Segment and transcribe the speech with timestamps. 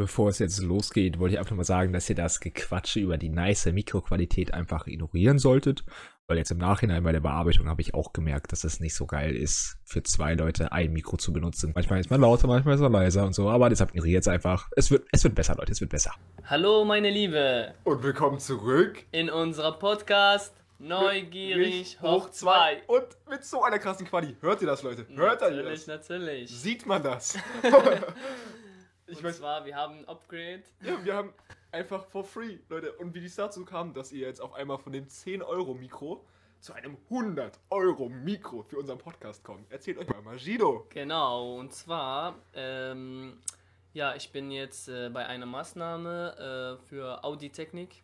[0.00, 3.28] bevor es jetzt losgeht, wollte ich einfach mal sagen, dass ihr das Gequatsche über die
[3.28, 5.84] nice Mikroqualität einfach ignorieren solltet.
[6.26, 9.04] Weil jetzt im Nachhinein bei der Bearbeitung habe ich auch gemerkt, dass es nicht so
[9.04, 11.72] geil ist, für zwei Leute ein Mikro zu benutzen.
[11.74, 13.50] Manchmal ist man lauter, manchmal ist man leiser und so.
[13.50, 14.68] Aber deshalb ignoriert es einfach.
[14.74, 16.14] Es wird, es wird besser, Leute, es wird besser.
[16.46, 19.04] Hallo, meine Liebe, Und willkommen zurück.
[19.12, 22.84] in unserem Podcast Neugierig hoch 2.
[22.86, 24.34] Und mit so einer krassen Quali.
[24.40, 25.06] Hört ihr das, Leute?
[25.14, 26.08] Hört ihr Natürlich, das?
[26.08, 26.50] natürlich.
[26.50, 27.36] Sieht man das?
[29.10, 30.62] ich Und weiß, zwar, wir haben ein Upgrade.
[30.82, 31.32] ja, wir haben
[31.72, 32.92] einfach for free, Leute.
[32.94, 36.24] Und wie dies dazu kam, dass ihr jetzt auf einmal von dem 10-Euro-Mikro
[36.60, 39.70] zu einem 100-Euro-Mikro für unseren Podcast kommt.
[39.72, 40.86] Erzählt euch mal, Magido.
[40.90, 43.38] Genau, und zwar, ähm,
[43.92, 48.02] ja, ich bin jetzt äh, bei einer Maßnahme äh, für Auditechnik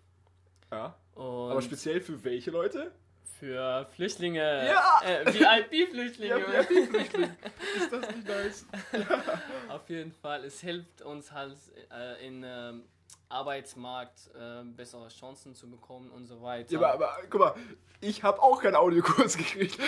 [0.72, 0.96] Ja.
[1.14, 2.92] und Aber speziell für welche Leute?
[3.38, 5.00] Für Flüchtlinge, Ja!
[5.04, 6.38] äh, VIP-Flüchtlinge.
[6.38, 7.36] Ja, VIP-Flüchtling.
[7.76, 8.66] Ist das nicht nice?
[9.68, 11.56] Auf jeden Fall, es hilft uns halt
[11.92, 12.84] äh, in ähm,
[13.28, 16.72] Arbeitsmarkt äh, bessere Chancen zu bekommen und so weiter.
[16.72, 17.54] Ja, aber, aber guck mal,
[18.00, 19.78] ich habe auch keinen Audiokurs gekriegt.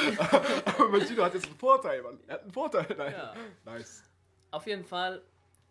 [0.66, 2.18] aber Magido hat jetzt einen Vorteil, Mann.
[2.26, 2.86] Er hat einen Vorteil.
[2.96, 3.12] Nein.
[3.16, 3.34] Ja.
[3.64, 4.02] Nice.
[4.50, 5.22] Auf jeden Fall,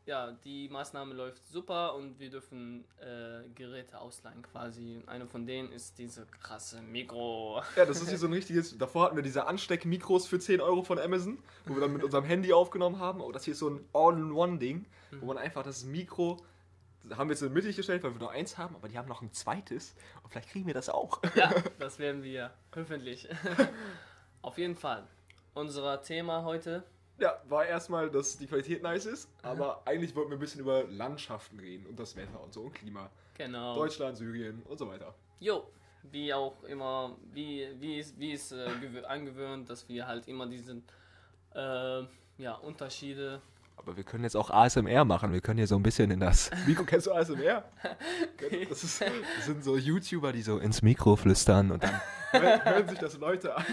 [0.07, 5.03] ja, die Maßnahme läuft super und wir dürfen äh, Geräte ausleihen quasi.
[5.05, 7.61] Eine von denen ist diese krasse Mikro.
[7.75, 8.77] Ja, das ist hier so ein richtiges.
[8.77, 12.23] Davor hatten wir diese Ansteckmikros für 10 Euro von Amazon, wo wir dann mit unserem
[12.23, 13.19] Handy aufgenommen haben.
[13.19, 14.85] Oh, das hier ist so ein All-in-One-Ding,
[15.19, 16.37] wo man einfach das Mikro.
[17.11, 19.21] Haben wir jetzt in mittig gestellt, weil wir nur eins haben, aber die haben noch
[19.21, 19.93] ein zweites.
[20.23, 21.21] Und vielleicht kriegen wir das auch.
[21.35, 23.27] Ja, das werden wir hoffentlich.
[24.41, 25.05] Auf jeden Fall.
[25.53, 26.83] Unser Thema heute,
[27.19, 30.83] Ja, war erstmal, dass die Qualität nice ist, aber eigentlich wollten wir ein bisschen über
[30.83, 33.09] Landschaften reden und das Wetter und so und Klima.
[33.35, 33.75] genau.
[33.75, 35.13] Deutschland, Syrien und so weiter.
[35.39, 35.67] Jo,
[36.03, 40.45] wie auch immer, wie, wie es, wie es äh, gewö- angewöhnt, dass wir halt immer
[40.45, 40.83] diesen
[41.55, 42.03] äh,
[42.37, 43.41] ja, Unterschiede.
[43.77, 45.31] Aber wir können jetzt auch ASMR machen.
[45.31, 46.49] Wir können hier so ein bisschen in das.
[46.67, 47.63] Mikro, kennst du ASMR?
[48.69, 51.99] Das, ist, das sind so YouTuber, die so ins Mikro flüstern und dann
[52.31, 53.63] hören, hören sich das Leute an.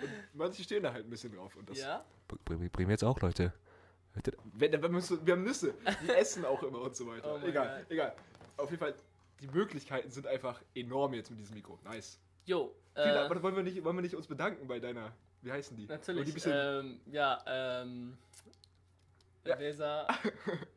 [0.00, 1.54] Und manche stehen da halt ein bisschen drauf.
[1.56, 2.04] Und das Ja?
[2.44, 3.52] bringen wir jetzt auch, Leute.
[4.26, 5.74] Ihr- Wir, wir, müssen, wir haben Nüsse.
[6.02, 7.38] Die essen auch immer und so weiter.
[7.42, 7.90] Oh egal, Gott.
[7.90, 8.14] egal.
[8.56, 8.94] Auf jeden Fall,
[9.40, 11.78] die Möglichkeiten sind einfach enorm jetzt mit diesem Mikro.
[11.84, 12.18] Nice.
[12.44, 15.12] Jo, äh, wollen, wir nicht, wollen wir nicht uns bedanken bei deiner.
[15.42, 15.88] Wie heißen die?
[15.88, 18.16] Wollen die natürlich, bisschen, ähm, ja, ähm,
[19.48, 19.58] Ja.
[19.58, 20.06] Weser,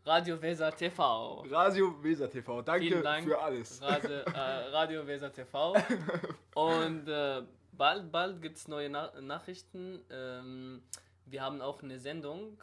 [0.06, 1.44] Radio Weser TV.
[1.50, 2.62] Radio Weser TV.
[2.62, 3.28] Danke Dank.
[3.28, 3.82] für alles.
[3.82, 4.40] Rase, äh,
[4.72, 5.76] Radio Weser TV.
[6.56, 7.42] Und äh,
[7.74, 10.02] bald, bald gibt es neue Na Nachrichten.
[10.09, 10.84] Ähm,
[11.26, 12.58] wir haben auch eine Sendung.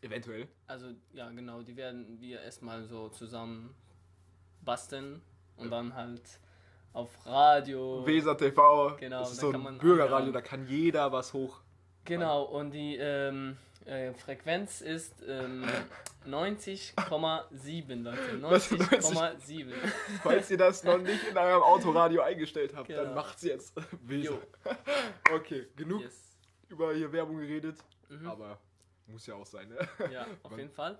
[0.00, 0.48] Eventuell.
[0.66, 3.72] Also, ja, genau, die werden wir erstmal so zusammen
[4.64, 5.22] basteln
[5.56, 6.40] und dann halt
[6.92, 8.04] auf Radio.
[8.04, 8.96] Weser TV.
[8.98, 11.60] Genau, Das ist da so kann ein man Bürgerradio, da kann jeder was hoch.
[12.04, 13.56] Genau, und die ähm,
[13.86, 15.64] äh, Frequenz ist ähm,
[16.26, 18.42] 90,7, Leute.
[18.42, 19.72] Was, 90,7.
[20.22, 23.14] Falls ihr das noch nicht in eurem Autoradio eingestellt habt, dann Genau.
[23.14, 23.74] macht's jetzt.
[24.02, 24.32] Weser.
[24.32, 24.42] Jo.
[25.32, 26.36] Okay, genug Yes.
[26.68, 27.76] über hier Werbung geredet,
[28.08, 28.26] Mhm.
[28.28, 28.58] aber
[29.06, 29.78] muss ja auch sein, ne?
[30.12, 30.98] Ja, auf jeden Fall.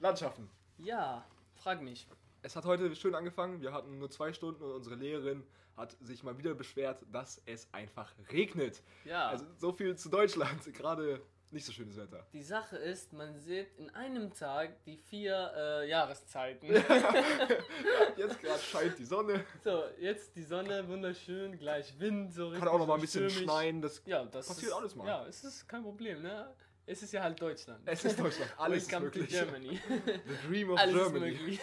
[0.00, 0.48] Landschaften.
[0.78, 2.06] Ja, frag mich.
[2.42, 3.60] Es hat heute schön angefangen.
[3.60, 5.44] Wir hatten nur zwei Stunden und unsere Lehrerin
[5.76, 8.82] hat sich mal wieder beschwert, dass es einfach regnet.
[9.04, 10.72] Ja, Also so viel zu Deutschland.
[10.74, 11.22] Gerade
[11.52, 12.26] nicht so schönes Wetter.
[12.32, 16.66] die Sache ist, man sieht in einem Tag die vier äh, Jahreszeiten.
[18.16, 19.44] Jetzt gerade scheint die Sonne.
[19.64, 23.44] so, jetzt die Sonne, wunderschön, gleich Wind, so Kann auch noch mal ein bisschen stürmisch.
[23.50, 23.82] schneien.
[23.82, 25.06] Das, Ja, das Passiert ist, alles mal.
[25.06, 26.54] Ja, es ist kein Problem, ne?
[26.84, 27.80] Es ist ja halt Deutschland.
[27.86, 28.52] es ist Deutschland.
[28.58, 29.38] Alles ist Welcome to möglich.
[29.38, 29.80] Germany.
[30.26, 31.28] The dream of Alles Germany.
[31.30, 31.60] ist möglich.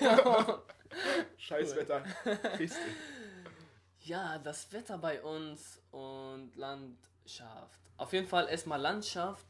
[1.37, 1.77] Scheiß Cool.
[1.77, 2.03] Wetter.
[2.57, 2.79] Kiste.
[3.99, 7.79] Ja, das Wetter bei uns und Landschaft.
[7.97, 9.45] Auf jeden Fall erstmal Landschaft.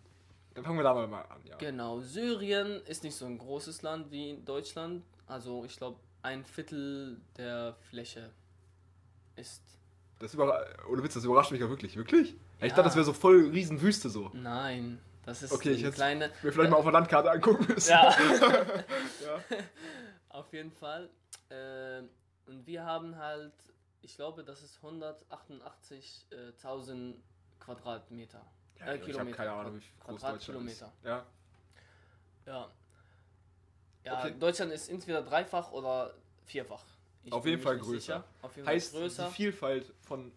[0.59, 1.55] Dann fangen wir da mal an, ja.
[1.57, 5.03] Genau, Syrien ist nicht so ein großes Land wie Deutschland.
[5.27, 8.29] Also ich glaube, ein Viertel der Fläche
[9.35, 9.63] ist.
[10.19, 11.95] Das ohne Witz, das überrascht mich ja wirklich.
[11.95, 12.35] Wirklich?
[12.57, 12.67] Ich Ja.
[12.69, 14.29] dachte, das wäre so voll Riesenwüste so.
[14.33, 16.29] Nein, das ist Okay, ich hätte kleine.
[16.43, 17.89] mir vielleicht mal auf der Landkarte angucken müssen.
[17.91, 18.13] Ja,
[19.23, 19.39] Ja.
[20.29, 21.09] auf jeden Fall.
[21.50, 22.01] Äh,
[22.47, 23.53] und wir haben halt,
[24.01, 27.13] ich glaube, das ist 188.000
[27.59, 28.45] Quadratmeter.
[28.79, 29.35] Ja, Äh, ich Kilometer.
[29.37, 30.81] keine Ahnung, wie groß Deutschland ist.
[31.03, 31.25] Ja.
[32.45, 32.69] Ja.
[34.05, 34.33] Ja, Okay.
[34.39, 36.13] Deutschland ist entweder dreifach oder
[36.45, 36.83] vierfach.
[37.23, 38.23] Ich Auf jeden mir Fall nicht größer.
[38.41, 39.27] Auf jeden Heißt, Fall größer.
[39.27, 40.31] die Vielfalt von.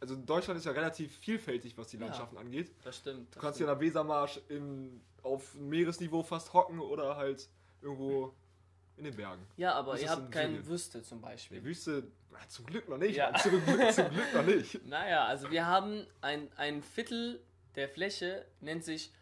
[0.00, 2.06] Also Deutschland ist ja relativ vielfältig, was die Ja.
[2.06, 2.72] Landschaften angeht.
[2.84, 3.28] das stimmt.
[3.30, 3.76] Du Das kannst hier stimmt.
[3.76, 7.48] an der Wesermarsch im, auf Meeresniveau fast hocken oder halt
[7.82, 8.34] irgendwo
[8.96, 9.46] in den Bergen.
[9.56, 10.66] Ja, aber Das ihr habt in keine Syrien.
[10.68, 11.64] Wüste zum Die Beispiel.
[11.64, 13.16] Wüste, na, zum Glück noch nicht.
[13.16, 13.32] Ja.
[13.34, 14.84] Zum, Glück, zum Glück noch nicht.
[14.86, 17.40] Naja, also wir haben ein, ein Viertel
[17.76, 19.12] der Fläche, nennt sich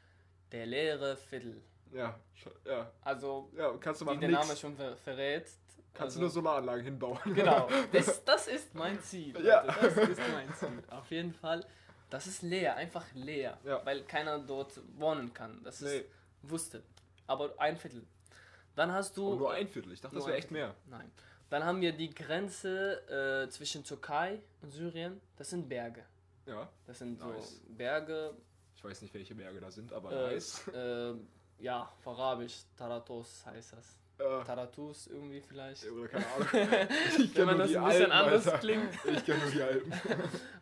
[0.53, 1.63] der leere Viertel.
[1.93, 2.19] Ja,
[2.65, 2.91] ja.
[3.03, 4.41] Also, Ja, kannst du wie machen der nix.
[4.41, 5.47] Name schon ver verrät.
[5.93, 7.19] Kannst also, du nur Solaranlagen hinbauen.
[7.35, 9.35] Genau, das, das ist mein Ziel.
[9.45, 9.63] Ja.
[9.63, 10.83] Leute, Das ist mein Ziel.
[10.91, 11.65] Auf jeden Fall.
[12.11, 13.59] Das ist leer, einfach leer.
[13.65, 13.85] Ja.
[13.85, 15.63] Weil keiner dort wohnen kann.
[15.63, 16.05] Das ist, Nee.
[16.43, 16.83] wusste.
[17.27, 18.05] Aber ein Viertel.
[18.75, 19.31] Dann hast du.
[19.31, 19.93] Und nur ein Viertel.
[19.93, 20.75] Ich dachte, das wäre echt mehr.
[20.87, 21.11] Nein.
[21.49, 25.21] Dann haben wir die Grenze äh, zwischen Türkei und Syrien.
[25.37, 26.05] Das sind Berge.
[26.47, 26.69] Ja.
[26.87, 27.57] Das sind Nice.
[27.57, 28.35] so Berge.
[28.77, 30.69] Ich weiß nicht, welche Berge da sind, aber Äh, nice.
[30.75, 31.15] äh,
[31.59, 32.63] ja, auf Arabisch.
[32.77, 33.99] Taratos heißt das.
[34.19, 35.91] Äh, Taratus irgendwie vielleicht.
[35.91, 36.49] oder keine Ahnung.
[37.19, 38.59] Ich Wenn man das ein bisschen Alpen, anders Alter.
[38.59, 38.95] klingt.
[39.07, 39.93] Ich kenne nur die Alpen.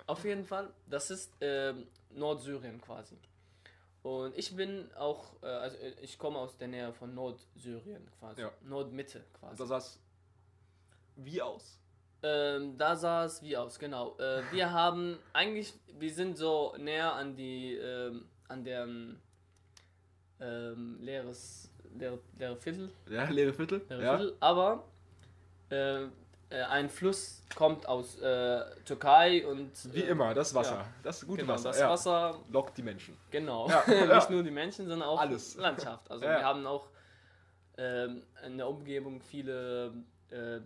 [0.07, 3.19] Auf jeden Fall, das ist ähm, Nordsyrien quasi.
[4.03, 8.41] Und ich bin auch, äh, also äh, ich komme aus der Nähe von Nordsyrien quasi.
[8.41, 8.53] Ja.
[8.63, 9.57] Nordmitte quasi.
[9.59, 10.01] da sah es
[11.17, 11.79] wie aus?
[12.25, 14.17] Ähm, da sah es wie aus, genau.
[14.19, 18.87] Äh, wir haben eigentlich, wir sind so näher an die, ähm, an der
[20.41, 23.83] ähm, leeres, leere, leere Viertel, Ja, leere Viertel.
[23.89, 24.17] leere ja.
[24.17, 24.85] Viertel, aber
[25.71, 26.03] äh,
[26.53, 30.77] äh, ein Fluss kommt aus äh, Türkei und Wie äh, immer, das Wasser.
[30.77, 30.87] ja.
[31.03, 31.71] Das gute genau, Wasser.
[31.71, 31.89] das ja.
[31.89, 33.17] Wasser lockt die Menschen.
[33.31, 33.69] Genau.
[33.87, 35.57] Nicht nur die Menschen, sondern auch Alles.
[35.57, 36.11] Landschaft.
[36.11, 36.89] Also wir haben auch
[37.79, 39.93] ähm, in der Umgebung viele
[40.31, 40.61] äh,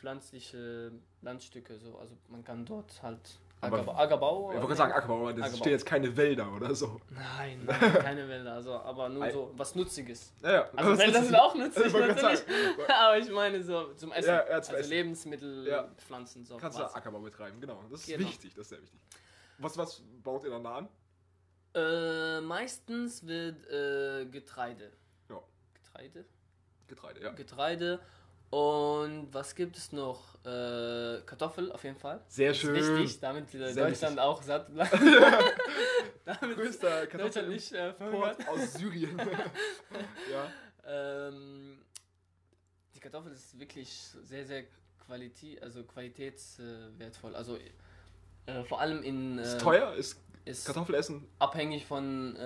[0.00, 0.92] pflanzliche
[1.22, 1.78] Landstücke.
[1.78, 1.98] So.
[1.98, 3.92] Also man kann dort halt Ackerbau.
[3.94, 5.56] Ackerbau Ich wollte sagen Ackerbau, aber das Ackerbau.
[5.58, 6.98] stehen jetzt keine Wälder oder so.
[7.10, 8.54] Nein, nein, keine Wälder.
[8.54, 9.32] Also, aber nur Ei.
[9.32, 10.32] so was Nutziges.
[10.42, 10.70] Ja, ja.
[10.74, 11.40] Also Wälder sind das?
[11.42, 12.40] auch nützlich Ich natürlich.
[12.88, 14.28] aber ich meine so zum Essen.
[14.30, 14.90] Ja, ja, zum also Essen.
[14.90, 15.88] Lebensmittel, Ja.
[15.98, 16.56] Pflanzen, so.
[16.56, 16.84] Kannst du.
[16.84, 17.82] Ackerbau betreiben, genau.
[17.90, 18.20] Das ist Genau.
[18.26, 18.98] wichtig, das ist sehr wichtig.
[19.58, 20.88] Was, was baut ihr dann da an?
[21.74, 24.90] Äh, meistens wird äh, Getreide.
[25.28, 25.40] Ja.
[25.74, 26.24] Getreide?
[26.88, 27.30] Getreide, ja.
[27.32, 28.00] Getreide.
[28.50, 30.34] Und was gibt es noch?
[30.44, 32.20] Äh, Kartoffel auf jeden Fall.
[32.26, 32.74] Sehr schön.
[32.74, 34.18] wichtig, damit äh, Deutschland wichtig.
[34.18, 34.92] auch satt bleibt.
[36.24, 37.94] damit Größter Deutschland nicht äh,
[38.48, 39.16] aus Syrien.
[40.32, 40.50] ja.
[40.84, 41.78] Ähm,
[42.94, 43.88] die Kartoffel ist wirklich
[44.24, 44.64] sehr, sehr
[45.06, 47.36] qualitä also qualitätswertvoll.
[47.36, 47.56] Also
[48.46, 49.94] äh, vor allem in äh, Ist teuer?
[49.94, 51.26] Ist ist Kartoffelessen?
[51.38, 52.44] abhängig von äh,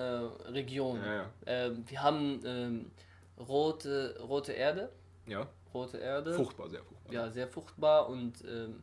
[0.50, 1.00] Region.
[1.02, 1.30] Ja, ja.
[1.46, 2.90] Ähm, wir haben ähm,
[3.38, 4.92] rote, rote Erde.
[5.26, 5.48] Ja.
[5.74, 6.32] Rote Erde.
[6.34, 7.12] Fruchtbar, sehr fruchtbar.
[7.12, 8.82] ja, sehr fruchtbar und ähm,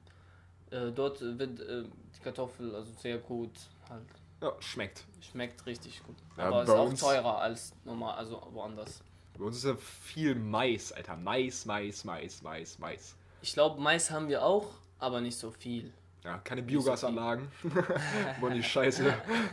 [0.69, 1.83] äh, dort wird äh,
[2.15, 3.51] die Kartoffel also sehr gut
[3.89, 4.03] halt
[4.41, 5.05] Ja, schmeckt.
[5.21, 6.15] schmeckt richtig gut.
[6.37, 9.01] Ja, Aber ist auch teurer als normal, also woanders.
[9.37, 11.15] Bei uns ist ja viel Mais, Alter.
[11.15, 13.15] Mais, Mais, Mais, Mais, Mais.
[13.41, 14.67] Ich glaube, Mais haben wir auch,
[14.99, 15.91] aber nicht so viel.
[16.23, 17.51] Ja, keine Biogasanlagen,
[18.39, 19.11] wo man die Scheiße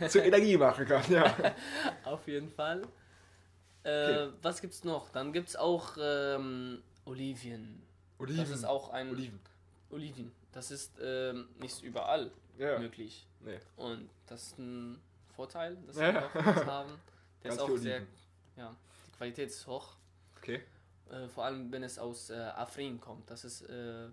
[0.09, 1.01] zur Energie machen kann.
[1.09, 1.33] Ja.
[2.03, 2.81] Auf jeden Fall.
[3.83, 4.29] Äh, Okay.
[4.43, 5.09] Was gibt's noch?
[5.09, 7.81] Dann gibt's auch ähm, Olivien.
[8.17, 8.37] Oliven.
[8.37, 9.39] Das ist auch ein Oliven.
[9.89, 10.31] Olivien.
[10.51, 12.79] Das ist ähm, nicht überall Ja.
[12.79, 13.27] möglich.
[13.41, 13.59] Nee.
[13.77, 14.99] Und das ist ein
[15.35, 16.13] Vorteil, dass Ja.
[16.13, 16.91] wir auch das haben.
[17.43, 18.07] Der Ganz ist auch sehr, Oliven.
[18.57, 18.75] ja,
[19.07, 19.95] die Qualität ist hoch.
[20.37, 20.61] Okay.
[21.09, 23.29] Äh, vor allem, wenn es aus äh, Afrin kommt.
[23.31, 24.07] Das ist, äh,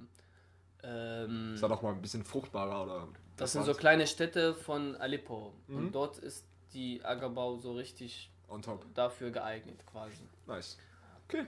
[0.83, 3.09] ähm, Ist da noch mal ein bisschen fruchtbarer oder?
[3.37, 5.53] das sind so kleine Städte von Aleppo.
[5.67, 5.77] Mhm.
[5.77, 8.87] Und dort ist die Ackerbau so richtig On top.
[8.95, 10.23] dafür geeignet quasi.
[10.47, 10.79] Nice.
[11.25, 11.47] Okay.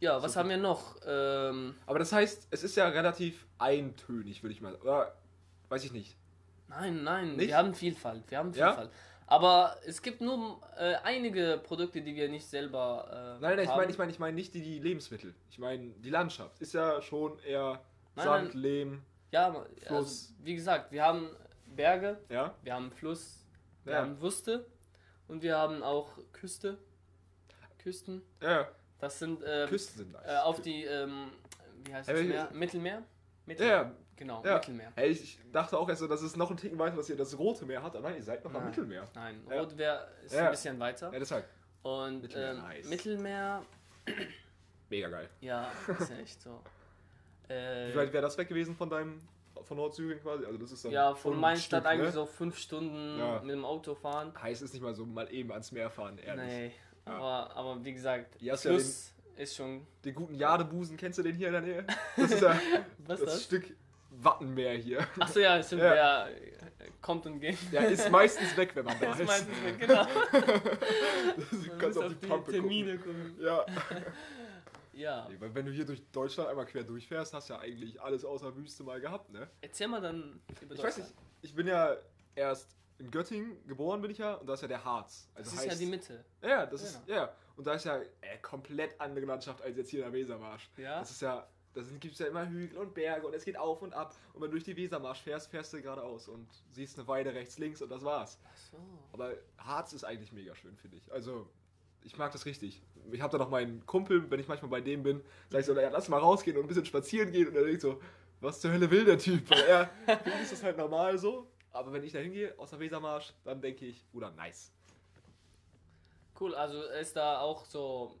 [0.00, 0.96] Ja, was haben wir noch?
[1.06, 4.74] Ähm, Aber das heißt, es ist ja relativ eintönig, würde ich mal.
[4.76, 5.14] Oder
[5.68, 6.16] weiß ich nicht.
[6.68, 7.48] nein, nein, Nicht?
[7.48, 8.30] wir haben Vielfalt.
[8.30, 8.68] Wir haben Ja?
[8.72, 8.90] Vielfalt.
[9.26, 13.68] Aber es gibt nur äh, einige Produkte, die wir nicht selber äh, Nein, nein, ich
[13.68, 13.76] haben.
[13.76, 15.34] meine, ich meine, ich meine nicht die, die Lebensmittel.
[15.50, 17.80] Ich meine, die Landschaft ist ja schon eher
[18.14, 18.62] Nein, Sand, nein.
[18.62, 20.32] Lehm, Ja, also, Fluss.
[20.42, 21.28] wie gesagt, wir haben
[21.66, 22.54] Berge, ja.
[22.62, 23.44] wir haben Fluss,
[23.84, 24.00] wir Ja.
[24.00, 24.64] haben Wüste
[25.26, 26.78] und wir haben auch Küste,
[27.78, 28.22] Küsten.
[28.42, 28.66] Ja,
[29.00, 30.26] Das sind ähm, Küsten sind nice.
[30.26, 31.30] äh, auf die, ähm,
[31.84, 32.48] wie heißt Ja, das Meer?
[32.52, 33.02] Mittelmeer?
[33.46, 33.92] Ja, ja.
[34.16, 34.54] Genau, Ja.
[34.56, 34.92] Mittelmeer.
[34.96, 37.38] Hey, ich dachte auch erst, so, dass es noch einen Ticken weiter, dass ihr das
[37.38, 38.64] Rote Meer habt, aber nein, ihr seid noch am.
[38.66, 39.06] Mittelmeer.
[39.14, 39.60] Nein, Ja.
[39.60, 40.46] Rotwehr ist Ja.
[40.46, 41.12] ein bisschen weiter.
[41.12, 41.44] Ja, deshalb.
[41.82, 42.88] Und Mittelmeer, ähm, nice.
[42.88, 43.62] Mittelmeer,
[44.90, 45.28] Mega geil.
[45.40, 46.60] ja, ist echt so.
[47.48, 49.20] Äh, Wie weit wäre das weg gewesen von deinem,
[49.62, 50.44] von Nordsyrien quasi?
[50.44, 52.12] Also das ist dann ja, von ein Stück, Stadt eigentlich ne?
[52.12, 53.40] so fünf Stunden Ja.
[53.40, 54.32] mit dem Auto fahren.
[54.42, 56.44] Heißt es nicht mal so mal eben ans Meer fahren, ehrlich.
[56.46, 56.72] Nee,
[57.08, 57.16] Ja.
[57.16, 59.86] aber, aber wie gesagt, Hier hast du Fluss ist schon.
[60.04, 61.86] Den guten Jadebusen, kennst du den hier in der Nähe?
[62.16, 62.60] Das ist ja
[63.06, 63.44] das das?
[63.44, 63.72] Stück
[64.10, 65.06] Wattenmeer hier.
[65.20, 66.26] Achso, ja, stimmt, Ja.
[66.28, 66.32] äh,
[67.00, 67.56] kommt und geht.
[67.72, 69.26] Der ist meistens weg, wenn man da Das ist.
[69.26, 70.06] meintest du, genau.
[71.36, 73.34] Du kannst muss auf die Pampe Termine gucken.
[73.36, 73.44] gucken.
[73.44, 73.66] Ja.
[74.92, 75.28] Ja.
[75.30, 78.24] Nee, weil wenn du hier durch Deutschland einmal quer durchfährst, hast du ja eigentlich alles
[78.24, 79.48] außer Wüste mal gehabt, ne?
[79.60, 81.94] Erzähl mal dann über Ich weiß nicht, ich bin ja
[82.34, 85.28] erst in Göttingen geboren, bin ich ja, und da ist ja der Harz.
[85.34, 86.24] Also Das ist ja die Mitte.
[86.42, 87.18] Ja, das ist, Genau.
[87.18, 87.32] ja.
[87.56, 90.68] Und da ist ja äh, komplett andere Landschaft als jetzt hier in der Wesermarsch.
[90.76, 90.98] Ja?
[91.00, 93.82] Das ist ja, da gibt es ja immer Hügel und Berge und es geht auf
[93.82, 94.14] und ab.
[94.32, 97.58] Und wenn du durch die Wesermarsch fährst, fährst du geradeaus und siehst eine Weide rechts,
[97.58, 98.38] links und das war's.
[98.44, 98.78] Ach so.
[99.12, 101.12] Aber Harz ist eigentlich mega schön, finde ich.
[101.12, 101.48] Also,
[102.02, 102.82] ich mag das richtig.
[103.12, 105.78] Ich habe da noch meinen Kumpel, wenn ich manchmal bei dem bin, sage ich so,
[105.78, 107.48] ja, lass mal rausgehen und ein bisschen spazieren gehen.
[107.48, 108.00] Und er denkt so,
[108.40, 109.48] was zur Hölle will der Typ?
[109.50, 109.90] Weil er,
[110.22, 111.48] für ihn ist das halt normal so.
[111.72, 114.72] Aber wenn ich da hingehe, aus der Wesermarsch, dann denke ich, Bruder, nice.
[116.40, 118.16] Cool, also ist da auch so,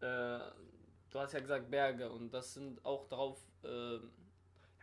[0.00, 0.04] äh,
[1.10, 4.00] du hast ja gesagt Berge und das sind auch drauf äh, Ja,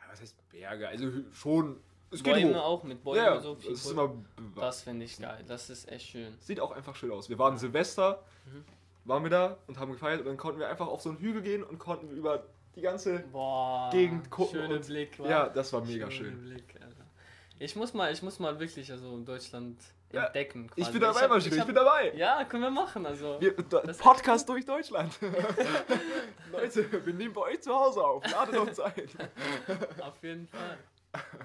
[0.09, 0.87] was heißt Berge?
[0.87, 2.63] Also schon, es geht Bäume hoch.
[2.63, 3.55] auch mit Bäumen Ja, so.
[3.55, 4.57] viel ist immer bewahrt.
[4.67, 6.37] das finde ich geil, das ist echt schön.
[6.39, 7.27] Sieht auch einfach schön aus.
[7.29, 8.63] Wir waren Silvester, Mhm.
[9.05, 11.41] waren wir da und haben gefeiert und dann konnten wir einfach auf so einen Hügel
[11.41, 13.19] gehen und konnten über die ganze.
[13.31, 15.17] Boah, Gegend gucken schöner und- Blick.
[15.19, 15.27] wa?
[15.27, 16.39] Ja, das war mega schön.
[16.43, 16.75] Blick.
[17.59, 19.81] Ich muss mal, ich muss mal wirklich also Deutschland
[20.13, 20.67] Ja, entdecken.
[20.75, 20.91] Ich quasi.
[20.93, 22.13] bin dabei, Maschine, ich, hab- bin dabei.
[22.15, 23.39] Ja, können wir machen, also.
[23.41, 25.13] Wir, da, Podcast durch Deutschland.
[26.51, 28.29] Leute, wir nehmen bei euch zu Hause auf.
[28.31, 29.09] Ladet uns ein.
[30.01, 30.77] Auf jeden Fall.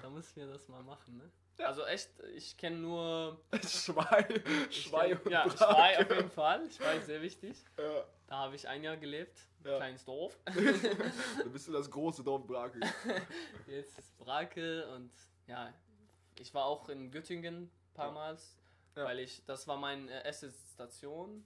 [0.02, 1.30] Da muss wir das mal machen, ne?
[1.58, 1.66] Ja.
[1.66, 3.40] Also echt, ich kenne nur.
[3.66, 4.26] Schwein,
[4.70, 5.56] ich Schwein kenn- und Ja, Brake.
[5.56, 6.70] Schwei auf jeden Fall.
[6.70, 7.64] Schwei ist sehr wichtig.
[7.78, 9.38] Ja, Da habe ich ein Jahr gelebt.
[9.64, 9.76] Ja.
[9.76, 10.36] Kleines Dorf.
[10.44, 12.78] dann bist du das große Dorf Brake.
[13.66, 15.10] Jetzt ist Brake und
[15.46, 15.72] ja,
[16.38, 18.12] ich war auch in Göttingen ein paar.
[18.12, 18.36] Mal,
[18.96, 19.04] Ja.
[19.04, 21.44] weil ich, das war meine äh, erste Station.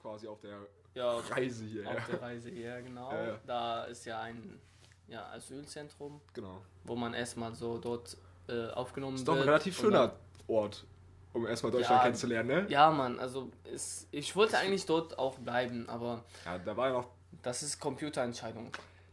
[0.00, 0.58] Quasi auf der
[0.94, 1.88] Ja, Reise hier.
[1.88, 3.12] auf der Reise hier, genau.
[3.12, 3.38] Ja.
[3.46, 4.60] Da ist ja ein
[5.06, 6.60] ja, Asylzentrum, Genau.
[6.84, 8.16] wo man erstmal so dort
[8.48, 9.48] äh, aufgenommen Ist doch ein wird.
[9.48, 10.16] relativ schöner
[10.48, 10.84] Ort,
[11.32, 12.02] um erstmal Deutschland Ja.
[12.02, 12.66] kennenzulernen, ne?
[12.68, 16.94] Ja, Mann, also es, ich wollte eigentlich dort auch bleiben, aber Ja, da war ja
[16.94, 17.08] noch.
[17.42, 18.72] das ist Computerentscheidung.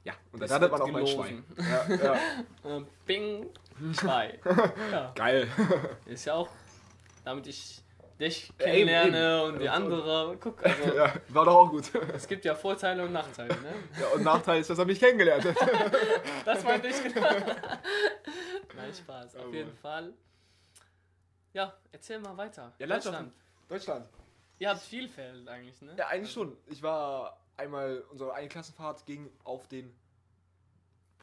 [0.10, 1.46] Ja, und da Es landet man auch mal ein gelosen.
[1.56, 2.00] Schwein.
[2.00, 2.20] Ja, ja.
[2.78, 3.50] Äh, Bing,
[3.94, 4.40] zwei.
[4.92, 5.48] ja, Geil.
[6.06, 6.50] ist ja auch,
[7.24, 7.82] damit ich
[8.20, 9.54] dich Ja, eben, kennenlerne eben.
[9.56, 10.38] und die andere.
[10.40, 11.92] Guck, also Ja, war doch auch gut.
[12.14, 13.74] es gibt ja Vorteile und Nachteile, ne?
[14.00, 15.56] Ja, und Nachteil ist, dass er mich kennengelernt hat.
[16.46, 17.22] Das meinte ich genau.
[17.30, 20.14] Nein, Spaß, auf Aber- jeden Fall.
[21.54, 22.74] Ja, erzähl mal weiter.
[22.78, 23.34] Ja, Deutschland.
[23.68, 24.08] Deutschland.
[24.60, 25.94] Ihr habt Vielfalt eigentlich, ne?
[25.98, 26.56] Ja, eigentlich schon.
[26.68, 29.94] Ich war einmal, unsere eine Klassenfahrt ging auf den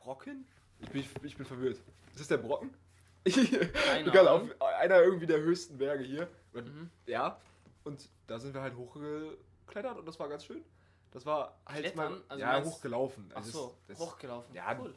[0.07, 0.47] Brocken?
[0.79, 1.79] Ich bin, ich bin verwirrt.
[2.13, 2.73] Ist das der Brocken?
[3.25, 6.29] Egal, auf einer irgendwie der höchsten Berge hier.
[6.53, 6.91] Und, Mhm.
[7.07, 7.41] Ja,
[7.83, 10.65] und da sind wir halt hochgeklettert und das war ganz schön.
[11.11, 12.13] Das war halt Klettern?
[12.13, 13.29] mal Also ja, hochgelaufen.
[13.33, 14.55] Ach Also so, das, das, hochgelaufen.
[14.55, 14.95] Ja, cool.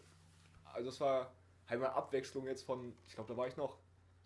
[0.73, 1.31] also es war
[1.67, 3.77] halt mal Abwechslung jetzt von, ich glaube, da war ich noch,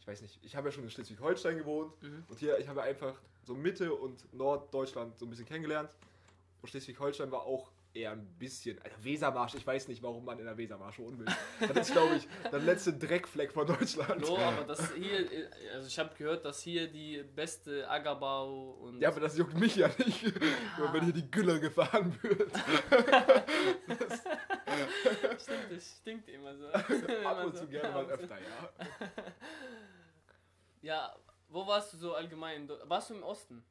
[0.02, 2.26] ich weiß nicht, ich habe ja schon in Schleswig-Holstein gewohnt Mhm.
[2.28, 5.90] und hier, ich habe einfach so Mitte und Norddeutschland so ein bisschen kennengelernt.
[6.62, 10.46] Und Schleswig-Holstein war auch eher ein bisschen, also Wesermarsch, ich weiß nicht, warum man in
[10.46, 11.28] der Wesermarsch wohnen will.
[11.60, 14.26] Das ist, glaube ich, der letzte Dreckfleck von Deutschland.
[14.26, 19.10] So, aber das hier, also ich habe gehört, dass hier die beste Ackerbau und Ja,
[19.10, 20.24] aber das juckt mich ja nicht,
[20.78, 22.52] Nur wenn hier die Gülle gefahren wird.
[25.40, 26.68] stimmt, das stinkt immer so.
[26.70, 27.62] Ab Immer und so.
[27.64, 28.72] zu gerne mal öfter, ja.
[30.82, 31.16] Ja,
[31.48, 32.70] wo warst du so allgemein?
[32.86, 33.64] Warst du im Osten?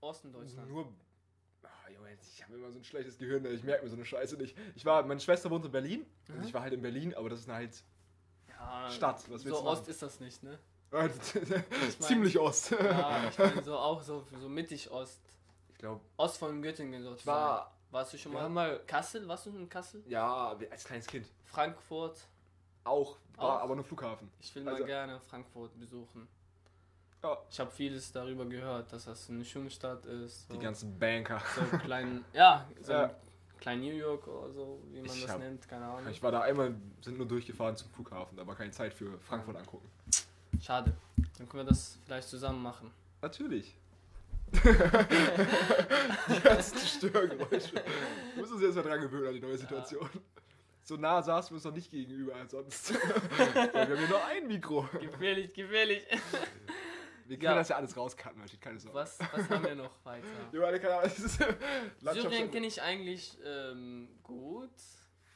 [0.00, 0.68] Osten Deutschland.
[0.68, 0.92] Nur.
[1.86, 4.36] Ah, Junge, ich habe immer so ein schlechtes Gehirn, ich merke mir so eine Scheiße
[4.36, 4.56] nicht.
[4.74, 6.44] Ich war, meine Schwester wohnt in Berlin und Mhm.
[6.44, 7.82] ich war halt in Berlin, aber das ist halt
[8.48, 9.62] Ja, Stadt, was so?
[9.64, 10.58] Ost ist das nicht, ne?
[11.98, 12.70] ziemlich Ost.
[12.70, 15.20] Ja, ich meine so auch so, so mittig Ost.
[15.72, 17.36] Ich glaube, Ost von Göttingen sozusagen.
[17.36, 18.48] war- warst du schon mal?
[18.48, 19.26] mal, Kassel?
[19.28, 20.02] Warst du in Kassel?
[20.08, 22.18] ja, als kleines Kind Frankfurt?
[22.84, 23.62] auch, war Auch?
[23.62, 24.30] aber nur Flughafen.
[24.40, 26.28] Ich will mal Also- gerne Frankfurt besuchen.
[27.24, 30.46] Ja, Ich habe vieles darüber gehört, dass das eine schöne Stadt ist.
[30.46, 31.40] So, die ganzen Banker.
[31.56, 33.04] so klein, ja, so Ja.
[33.04, 33.10] ein
[33.58, 36.06] klein New York oder so, wie man Ich das hab- nennt, keine Ahnung.
[36.10, 39.88] Ich war da einmal, sind nur durchgefahren zum Flughafen, aber keine Zeit für Frankfurt angucken.
[40.60, 40.92] Schade.
[41.38, 42.90] Dann können wir das vielleicht zusammen machen.
[43.22, 43.74] Natürlich.
[44.52, 47.74] die ganzen Störgeräusche.
[48.34, 50.08] Du musst uns jetzt mal dran gewöhnen an die neue Situation.
[50.84, 52.92] So nah saßen wir uns noch nicht gegenüber als sonst.
[52.94, 53.00] Wir
[53.64, 54.86] haben ja nur ein Mikro.
[55.00, 56.04] Gefährlich, gefährlich.
[57.26, 57.54] Wir können Ja.
[57.56, 58.96] das ja alles rauscutten, Maschine, keine Sorge.
[58.96, 60.26] Was, was haben wir noch weiter?
[60.52, 61.40] Jo, Alter, keine Ahnung, das ist
[62.00, 64.70] Landschaft- Syrien kenne ich eigentlich ähm, gut.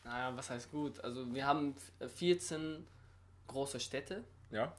[0.05, 1.03] Naja, was heißt gut?
[1.05, 2.87] Also wir haben f- 14
[3.47, 4.73] große Städte Ja,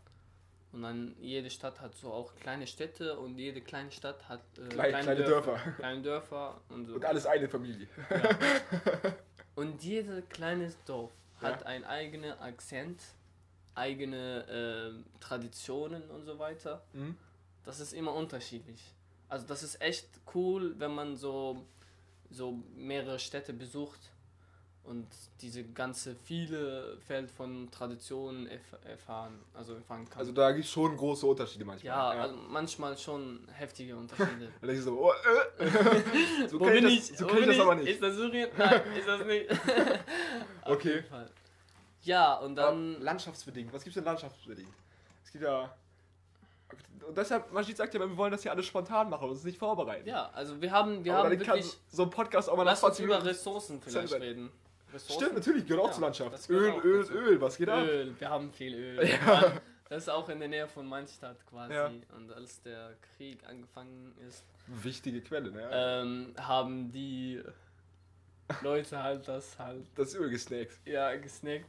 [0.72, 4.68] und dann jede Stadt hat so auch kleine Städte und jede kleine Stadt hat äh,
[4.70, 5.58] Kleine- kleine Dörfer.
[5.78, 6.94] Kleine Dörfer und so.
[6.96, 7.88] und alles eine Familie.
[9.56, 11.12] Und jedes kleines Dorf
[11.42, 11.50] Ja.
[11.50, 13.02] hat einen eigenen Akzent,
[13.80, 16.84] eigene ähm, Traditionen und so weiter.
[16.94, 17.16] Mhm.
[17.64, 18.82] Das ist immer unterschiedlich.
[19.28, 21.66] Also das ist echt cool, wenn man so,
[22.30, 24.00] so mehrere Städte besucht
[24.84, 25.06] und
[25.42, 30.20] diese ganze viele Feld von Traditionen erf erfahren, also erfahren kann.
[30.20, 31.88] Also da gibt es schon große Unterschiede manchmal.
[31.88, 34.52] ja, Also manchmal schon heftige Unterschiede.
[34.62, 35.12] Du so, oh,
[35.60, 36.48] äh.
[36.48, 37.88] so Wo kenn bin ich das, so kenn ich das aber nicht.
[37.88, 38.50] Ist das Syrien?
[38.58, 39.52] Nein, ist das nicht.
[40.62, 41.04] Auf Okay.
[42.04, 44.72] Ja, und Aber dann landschaftsbedingt, was gibt es denn landschaftsbedingt?
[45.24, 45.70] Es gibt ja
[47.08, 49.58] Und deshalb, Majid sagt ja, wir wollen das hier alles spontan machen und uns nicht
[49.58, 50.08] vorbereiten.
[50.08, 51.78] Ja, also wir haben, wir Aber haben wirklich.
[51.92, 53.24] so ein Podcast auch mal Lass uns 20 über.
[53.26, 54.22] Ressourcen vielleicht Zeit.
[54.22, 54.50] reden.
[54.94, 55.22] Ressourcen?
[55.22, 56.50] Stimmt, natürlich, gehört auch Ja, zur Landschaft.
[56.50, 57.14] Öl, auch Öl, dazu.
[57.14, 57.84] Öl, was geht ab?
[57.84, 59.08] Öl, wir haben viel Öl.
[59.26, 59.52] Ja.
[59.90, 61.74] Das ist auch in der Nähe von Mannstadt quasi.
[61.74, 61.88] Ja.
[62.16, 65.68] Und als der Krieg angefangen ist, Wichtige Quelle, ne?
[65.74, 67.42] ähm, haben die
[68.62, 70.78] Leute halt das halt Das Öl gesnackt.
[70.86, 71.66] ja gesnackt.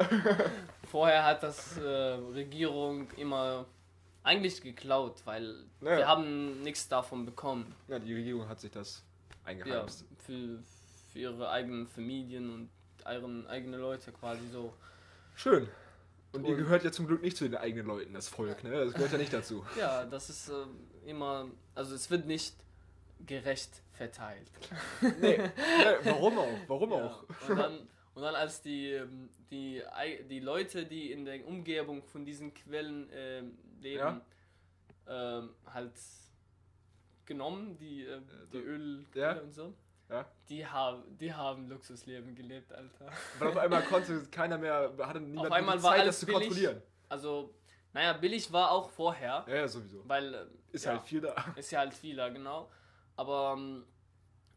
[0.91, 3.67] Vorher hat das äh, Regierung immer
[4.23, 5.99] eigentlich geklaut, weil Ja.
[5.99, 7.75] wir haben nichts davon bekommen.
[7.89, 9.03] Ja, die Regierung hat sich das
[9.45, 10.05] Ja, eingeheimst.
[10.27, 10.59] für,
[11.13, 12.71] für ihre eigenen Familien und
[13.11, 14.73] ihren eigene Leute quasi so.
[15.35, 15.69] Schön.
[16.33, 18.71] Und ihr gehört ja zum Glück nicht zu den eigenen Leuten, das Volk, ne?
[18.85, 19.65] Das gehört ja nicht dazu.
[19.77, 20.53] Ja, das ist äh,
[21.11, 22.55] immer, also es wird nicht
[23.27, 24.50] gerecht verteilt.
[25.21, 26.59] Nee, nee warum auch?
[26.69, 27.23] Warum Ja, auch?
[27.49, 29.83] und, dann, und dann als die, ähm, die,
[30.28, 34.23] die Leute, die in der Umgebung von diesen Quellen ähm, leben,
[35.07, 35.92] ähm, halt
[37.26, 38.21] genommen, die, äh,
[38.52, 39.33] die so- Öl ja.
[39.38, 39.75] und so,
[40.09, 40.25] Ja.
[40.49, 43.07] die haben, die haben Luxusleben gelebt, Alter.
[43.38, 46.40] Weil auf einmal konnte keiner mehr, hatte niemand die war Zeit, das zu billig.
[46.49, 46.83] kontrollieren.
[47.11, 47.54] Also,
[47.92, 50.09] naja, billig war auch vorher, Ja, ja, sowieso.
[50.09, 51.35] weil äh, Ist ja, halt viel da.
[51.57, 52.71] Ist ja halt vieler, genau.
[53.21, 53.85] Aber ähm,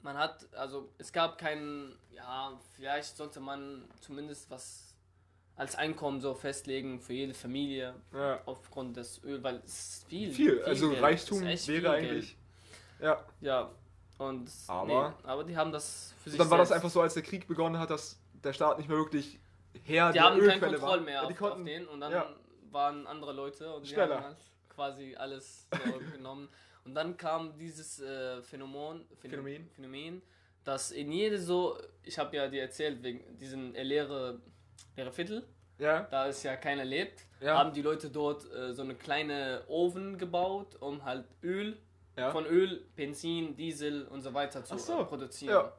[0.02, 4.96] man hat, also es gab keinen, ja, vielleicht sollte man zumindest was
[5.58, 8.40] als Einkommen so festlegen für jede Familie Ja.
[8.46, 10.32] aufgrund des Öl, weil es ist viel.
[10.32, 11.04] Viel, also Geld.
[11.04, 12.38] Reichtum wäre viel eigentlich.
[13.00, 13.16] Ja.
[13.16, 13.26] Geld.
[13.42, 13.70] Ja,
[14.18, 17.16] und Aber- nee, aber die haben das für sich dann war das einfach so, als
[17.16, 19.40] der Krieg begonnen hat, dass der Staat nicht mehr wirklich
[19.86, 21.06] Herr Die der haben keine Ölquelle Kontrolle war.
[21.06, 22.30] mehr Ja, auf, die konnten, auf den und dann ja.
[22.72, 24.16] waren andere Leute und die Schneller.
[24.18, 24.38] haben halt
[24.70, 26.48] quasi alles so genommen.
[26.86, 30.22] Und dann kam dieses äh, Phänomen, Phänomen, Phänomen.
[30.64, 34.40] Dass in jede so, ich habe ja dir erzählt, wegen diesen äh, leere,
[34.96, 35.46] leere Viertel,
[35.78, 37.58] Ja, da es ja keiner lebt, Ja.
[37.58, 41.78] haben die Leute dort äh, so eine kleine Ofen gebaut, um halt Öl,
[42.18, 42.32] ja.
[42.32, 45.70] von Öl, Benzin, Diesel und so weiter zu so, äh, produzieren.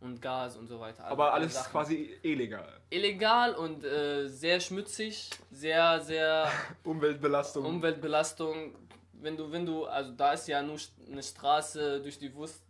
[0.00, 1.04] Und Gas und so weiter.
[1.04, 2.66] aber alle alles Sachen quasi illegal.
[2.90, 6.50] illegal und äh, sehr schmutzig, sehr, sehr
[6.82, 7.64] Umweltbelastung.
[7.64, 8.74] Umweltbelastung.
[9.22, 10.78] Wenn du, wenn du, also da ist ja nur
[11.10, 12.62] eine Straße durch die Wurst.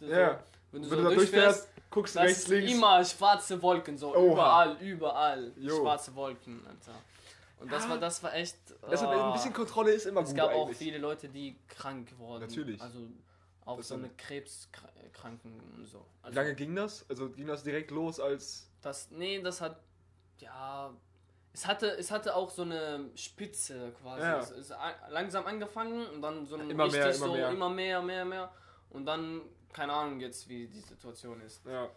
[0.00, 0.34] Ja.
[0.34, 0.38] So.
[0.70, 2.72] Wenn du Wenn so du da durchfährst, guckst du das rechts, links.
[2.72, 4.32] immer schwarze Wolken, so Oha.
[4.32, 5.76] überall, überall Jo.
[5.80, 6.98] schwarze Wolken, Alter.
[7.60, 7.90] Und das Ja.
[7.90, 8.56] war, das war echt.
[8.90, 9.20] Deshalb oh.
[9.24, 10.78] ein bisschen Kontrolle ist immer Es gut gab auch eigentlich.
[10.78, 12.46] viele Leute, die krank wurden.
[12.46, 12.80] Natürlich.
[12.80, 12.98] Also
[13.64, 15.98] auch Das so eine Krebskranken und so.
[15.98, 17.04] Wie Also lange ging das?
[17.08, 18.70] Also ging das direkt los als.
[18.80, 19.78] Das, nee, das hat,
[20.38, 20.92] ja,
[21.52, 24.22] es hatte, es hatte auch so eine Spitze quasi.
[24.22, 24.38] Ja.
[24.38, 24.72] Es ist
[25.10, 27.50] langsam angefangen und dann so ein Immer richtig mehr, immer so, mehr.
[27.50, 28.52] immer mehr, mehr, mehr.
[28.90, 31.64] Und dann, keine Ahnung jetzt, wie die Situation ist.
[31.66, 31.88] Ja,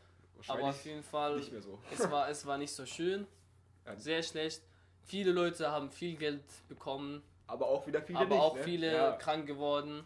[0.47, 1.79] Aber auf jeden Fall, nicht mehr so.
[1.91, 3.27] es war, es war nicht so schön.
[3.83, 3.95] Ja.
[3.95, 4.61] Sehr schlecht.
[5.05, 8.39] Viele Leute haben viel Geld bekommen, Aber auch wieder viele aber nicht.
[8.39, 8.63] auch ne?
[8.63, 9.11] viele Ja.
[9.13, 10.03] krank geworden.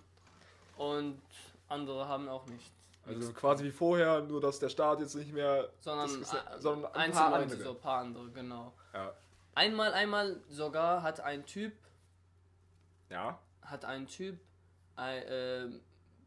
[0.77, 1.21] Und
[1.67, 2.71] andere haben auch nicht.
[3.05, 5.69] Also quasi wie vorher, nur dass der Staat jetzt nicht mehr.
[5.81, 7.57] sondern, das sondern ein paar andere.
[7.61, 8.71] so ein paar andere, genau.
[8.93, 9.13] Ja.
[9.55, 11.73] Einmal, einmal sogar hat ein Typ,
[13.09, 13.39] Ja.
[13.61, 14.37] hat ein Typ,
[14.97, 15.67] äh,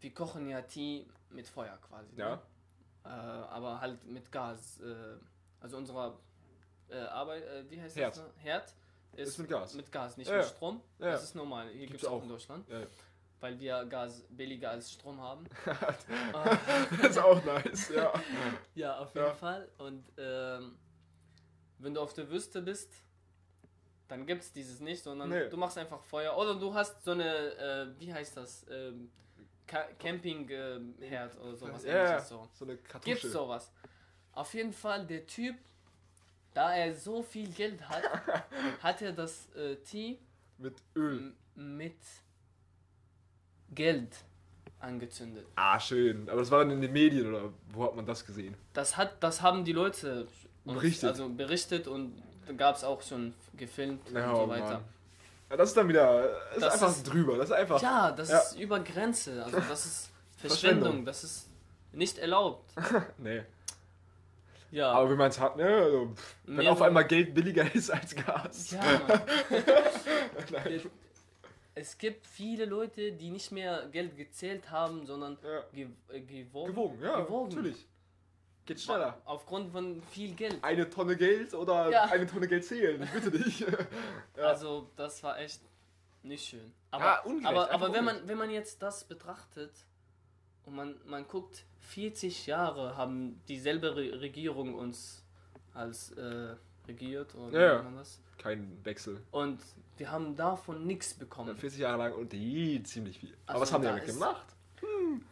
[0.00, 2.16] wir kochen ja Tee mit Feuer quasi.
[2.16, 2.36] Ja.
[2.36, 2.42] Ne?
[3.04, 4.80] Äh, aber halt mit Gas.
[4.80, 4.94] Äh,
[5.60, 6.18] also unserer
[6.88, 8.16] äh, Arbeit, äh, wie heißt Herd.
[8.16, 8.22] das?
[8.24, 8.30] Ne?
[8.38, 8.74] Herd
[9.12, 9.74] ist, Ist mit Gas.
[9.74, 10.46] Mit Gas, nicht Ja, mit.
[10.46, 10.80] Strom.
[10.98, 11.68] Ja, Das ist normal.
[11.70, 12.68] Hier gibt es auch in Deutschland.
[12.68, 12.82] Ja.
[13.40, 15.44] Weil wir Gas billiger als Strom haben.
[17.00, 18.12] das ist auch nice, ja.
[18.74, 19.34] Ja, auf jeden.
[19.36, 19.68] Fall.
[19.78, 20.76] Und ähm,
[21.78, 22.92] wenn du auf der Wüste bist,
[24.08, 25.48] dann gibt es dieses nicht, sondern Nee.
[25.48, 26.36] du machst einfach Feuer.
[26.36, 27.24] Oder du hast so eine,
[27.56, 29.10] äh, wie heißt das, ähm,
[29.98, 32.18] Camping-Herd oder sowas Ja.
[32.20, 32.48] So.
[32.54, 33.28] So eine Gibt Kartusche.
[33.28, 33.70] sowas.
[34.32, 35.56] Auf jeden Fall, der Typ,
[36.54, 38.02] da er so viel Geld hat,
[38.82, 40.18] hat er das äh, Tee
[40.56, 41.34] Mit Öl.
[41.54, 41.96] mit
[43.74, 44.16] Geld
[44.80, 45.46] angezündet.
[45.56, 46.28] Ah, schön.
[46.30, 48.56] Aber das war dann in den Medien oder wo hat man das gesehen?
[48.72, 50.26] Das hat, das haben die Leute
[50.64, 51.10] uns, Berichtet.
[51.10, 52.22] also berichtet und
[52.56, 54.64] gab es auch schon gefilmt Ja, und so oh weiter.
[54.74, 54.84] Mann.
[55.50, 56.22] Ja, das ist dann wieder.
[56.22, 57.36] Das, ist Das einfach ist- drüber.
[57.38, 57.82] Das ist einfach.
[57.82, 58.38] Ja, das Ja.
[58.38, 60.80] ist über Grenze, also das ist Verschwendung.
[60.82, 61.48] Verschwendung, das ist
[61.92, 62.70] nicht erlaubt.
[63.18, 63.42] Nee.
[64.70, 65.64] Ja, Aber wenn man es hat, ne?
[65.64, 66.12] Also,
[66.44, 68.72] wenn Mehrere- auf einmal Geld billiger ist als Gas.
[68.72, 69.22] ja Mann.
[71.74, 75.62] Es gibt viele Leute, die nicht mehr Geld gezählt haben, sondern Ja.
[75.72, 76.66] ge äh, gewogen.
[76.72, 77.20] Gewogen, ja.
[77.20, 77.48] Gewogen.
[77.48, 77.86] Natürlich.
[78.68, 79.18] Geht schneller.
[79.24, 80.62] Aufgrund von viel Geld.
[80.62, 82.04] Eine Tonne Geld oder Ja.
[82.04, 83.02] eine Tonne Geld zählen.
[83.02, 83.60] Ich bitte dich.
[84.36, 84.44] Ja.
[84.44, 85.60] Also, das war echt
[86.22, 86.70] nicht schön.
[86.90, 89.72] Aber, Ja, ungerecht, aber, aber wenn, man, wenn man jetzt das betrachtet
[90.66, 95.24] und man, man guckt, 40 Jahre haben dieselbe Re Regierung uns
[95.72, 96.54] als äh,
[96.86, 98.20] regiert oder Ja, das.
[98.36, 99.22] Kein Wechsel.
[99.30, 99.60] Und
[99.96, 101.56] wir haben davon nichts bekommen.
[101.56, 103.32] 40 Jahre lang und die ziemlich viel.
[103.46, 104.46] Aber Also was haben die da damit gemacht?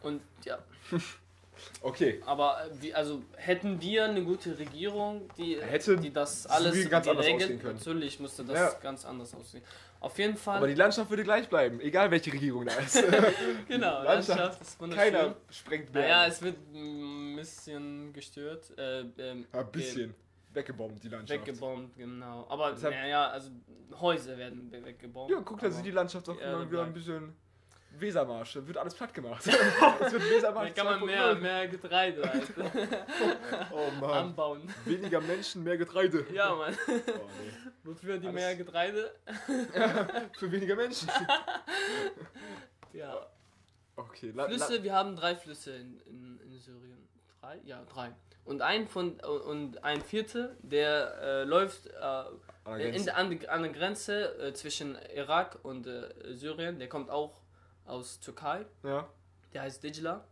[0.01, 0.57] Und ja,
[1.81, 2.21] Okay.
[2.25, 6.89] aber äh, wie, also hätten wir eine gute Regierung, die, Hätte die das alles Spiel
[6.89, 7.75] ganz anders aussehen können.
[7.77, 8.79] natürlich müsste das Ja.
[8.81, 9.63] ganz anders aussehen.
[9.99, 13.03] Auf jeden Fall, Aber die Landschaft würde gleich bleiben, egal welche Regierung da ist.
[13.67, 15.13] genau, Landschaft, Landschaft ist wunderschön.
[15.13, 16.07] Keiner sprengt Berge.
[16.07, 18.77] Naja, es wird ein bisschen gestört.
[18.77, 20.13] Äh, ähm, Ein bisschen.
[20.53, 21.39] Weggebombt, die Landschaft.
[21.47, 22.45] Weggebombt, genau.
[22.49, 23.51] Aber naja, also
[23.99, 25.31] Häuser werden we- weggebombt.
[25.31, 27.35] Ja, guck, da sieht die Landschaft auch immer wieder ein bisschen
[27.99, 28.53] Wesermarsch.
[28.53, 29.45] Da wird alles platt gemacht.
[29.47, 31.05] es wird Wesermarsch Da kann man 2.0.
[31.05, 32.43] mehr, mehr Getreide halt
[33.71, 34.09] Oh Mann.
[34.11, 34.73] anbauen.
[34.85, 36.25] Weniger Menschen, mehr Getreide.
[36.33, 36.75] Ja, Mann.
[36.87, 37.71] Oh, nee.
[37.83, 39.11] Wofür die Alles- mehr Getreide?
[40.37, 41.09] Für weniger Menschen.
[42.93, 43.27] Ja.
[43.95, 47.07] Okay, la, la, Flüsse, wir haben drei Flüsse in, in, in Syrien.
[47.41, 47.59] Drei?
[47.65, 48.13] Ja, drei.
[48.45, 53.15] Und ein von und ein vierter, der äh, läuft äh, an der in, Grenze.
[53.15, 56.79] an, die- an der Grenze äh, zwischen Irak und äh, Syrien.
[56.79, 57.41] Der kommt auch
[57.87, 58.65] aus Türkei.
[58.83, 59.07] ja.
[59.53, 60.23] Der heißt Dijla.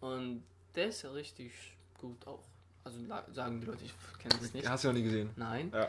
[0.00, 0.42] Und
[0.74, 1.52] der ist ja richtig
[1.98, 2.42] gut auch.
[2.84, 2.98] Also
[3.32, 4.68] sagen die Leute, ich kenne es nicht.
[4.68, 5.30] Hast du noch nie gesehen.
[5.36, 5.70] Nein.
[5.72, 5.88] Ja.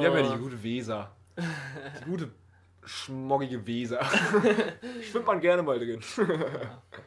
[0.00, 1.10] Wir haben ja die gute Weser.
[1.38, 2.30] Die gute,
[2.84, 4.04] schmoggige Weser.
[5.02, 6.02] Schwimmt man gerne mal drin.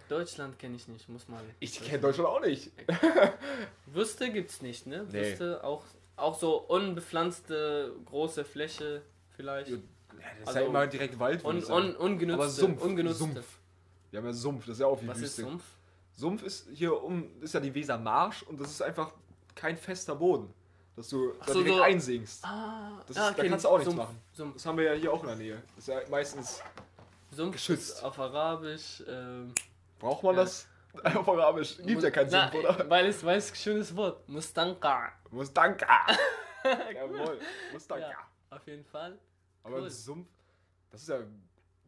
[0.07, 1.43] Deutschland kenne ich nicht, muss mal.
[1.59, 2.71] Ich kenne Deutschland auch nicht.
[3.87, 5.05] Würste gibt's nicht, ne?
[5.11, 5.13] Nee.
[5.13, 5.83] Würste auch,
[6.15, 9.01] auch so unbepflanzte große Fläche
[9.35, 9.71] vielleicht.
[10.21, 11.85] Ja, das ist Also- ja immer direkt Wald, würde Un, ich sagen.
[11.89, 12.41] un, ungenutzte.
[12.43, 13.19] Aber Sumpf, ungenutzte.
[13.19, 13.57] Sumpf.
[14.11, 15.41] Wir haben ja Sumpf, das ist ja auch wie Was ist Wüste.
[15.43, 15.63] Sumpf?
[16.13, 19.11] Sumpf ist hier um, ist ja die Weser Marsch und das ist einfach
[19.55, 20.53] kein fester Boden,
[20.95, 22.45] dass du Ach da so, direkt so- einsinkst.
[22.45, 24.21] Ah, Das ah, ist- da okay, kannst du auch nichts Sumpf, machen.
[24.33, 24.53] Sumpf.
[24.55, 25.61] Das haben wir ja hier auch in der Nähe.
[25.75, 26.61] Das ist ja meistens,
[27.31, 27.89] Sumpf Geschützt.
[27.97, 29.03] ist auf Arabisch.
[29.07, 29.53] Ähm,
[29.99, 30.41] braucht man Ja.
[30.43, 30.67] das?
[31.15, 31.77] Auf Arabisch.
[31.77, 32.85] Gibt ja keinen Sumpf, oder?
[32.89, 34.27] Weil es, weil es ein schönes Wort.
[34.27, 35.13] Mustanqa.
[35.29, 35.87] Mustanka.
[36.93, 37.39] Jawohl,
[37.71, 38.09] Mustanka.
[38.09, 38.17] Ja,
[38.49, 39.17] auf jeden Fall.
[39.63, 39.89] Aber cool.
[39.89, 40.27] Sumpf,
[40.89, 41.19] das ist ja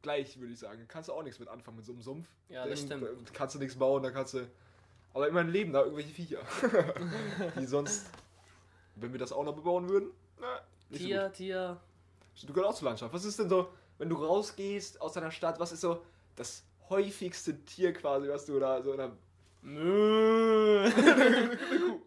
[0.01, 0.85] gleich, würde ich sagen.
[0.87, 2.27] Kannst du auch nichts mit anfangen mit so einem Sumpf.
[2.49, 3.27] Ja, das Dann, stimmt.
[3.29, 4.47] äh, Kannst du nichts bauen, da kannst du.
[5.13, 6.39] Aber immerhin leben da irgendwelche Viecher.
[7.59, 8.07] die sonst,
[8.95, 10.09] wenn wir das auch noch bebauen würden,
[10.39, 10.59] na,
[10.89, 11.79] nicht so Tier, Tier.
[12.39, 12.49] gut.
[12.49, 13.13] Du gehörst auch zur Landschaft.
[13.13, 16.03] Was ist denn so, wenn du rausgehst aus deiner Stadt, was ist so
[16.35, 19.11] das häufigste Tier quasi, was du da so in der
[19.63, 20.89] Mö.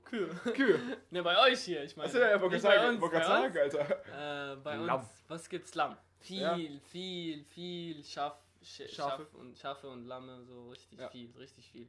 [0.04, 0.28] Kühe.
[0.54, 0.78] Kühe?
[1.10, 2.08] Ne, bei euch hier, ich meine.
[2.08, 4.52] Achso, ja, wollte gerade bei sagen, uns, wollte sagen, Alter.
[4.52, 5.00] Äh, bei Lamm.
[5.00, 5.74] uns, was gibt's?
[5.74, 5.96] Lamm.
[6.20, 6.56] Viel, Ja.
[6.90, 9.22] viel, viel Schaf, Sch Schafe.
[9.24, 11.08] Schaf und Schafe und Lamme, so richtig Ja.
[11.08, 11.88] viel, richtig viel.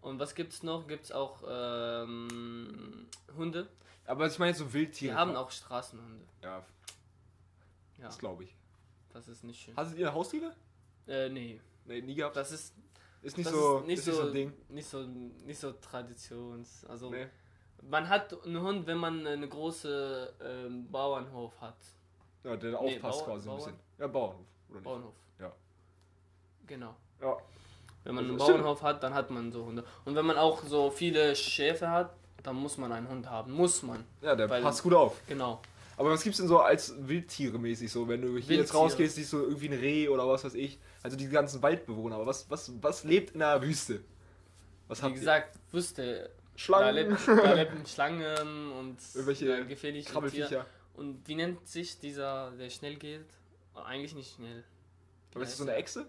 [0.00, 0.86] Und was gibt's noch?
[0.86, 3.68] Gibt's auch ähm, Hunde.
[4.06, 5.14] Aber ich meine so Wildtiere.
[5.14, 6.26] Wir haben auch Straßenhunde.
[6.42, 6.58] Ja,
[7.98, 8.54] Ja, das glaube ich.
[9.12, 9.76] das ist nicht schön.
[9.76, 10.54] Hattet ihr Haustiere?
[11.08, 11.60] Äh, nee.
[11.86, 12.36] Nee, nie gehabt.
[12.36, 12.74] Das ist
[13.24, 14.52] ist nicht das so, ist nicht ist so so ein Ding.
[14.68, 16.84] nicht so nicht so Traditions.
[16.88, 17.26] Also Nee.
[17.82, 21.76] man hat einen Hund, wenn man eine große ähm, Bauernhof hat.
[22.44, 23.58] Ja, der Nee, aufpasst Bauer- quasi ein Bauern.
[23.58, 23.74] bisschen.
[23.98, 24.84] Ja, Bauernhof, oder nicht?
[24.84, 25.14] Bauernhof.
[25.40, 25.52] Ja.
[26.66, 26.94] Genau.
[27.20, 27.36] Ja.
[28.04, 28.58] Wenn man Also einen stimmt.
[28.62, 29.84] Bauernhof hat, dann hat man so Hunde.
[30.04, 33.52] Und wenn man auch so viele Schäfe hat, dann muss man einen Hund haben.
[33.52, 34.04] Muss man.
[34.20, 35.20] Ja, der Weil- passt gut auf.
[35.26, 35.60] Genau.
[35.96, 39.32] Aber was gibt's denn so als Wildtiere mäßig so, wenn du hier jetzt rausgehst, siehst
[39.32, 40.78] du irgendwie ein Reh oder was weiß ich.
[41.02, 42.16] Also die ganzen Waldbewohner.
[42.16, 44.00] Aber was, was, was lebt in der Wüste?
[44.88, 45.82] Was Wie gesagt, ihr?
[45.94, 50.12] da, Schlangen, lebt, da leben Schlangen und Irgendwelche gefährliche Tiere.
[50.12, 50.66] Krabbelfiecher.
[50.94, 53.24] Und wie nennt sich dieser, der schnell geht?
[53.74, 54.62] Eigentlich nicht schnell.
[55.34, 56.06] Aber ist das so eine Echse?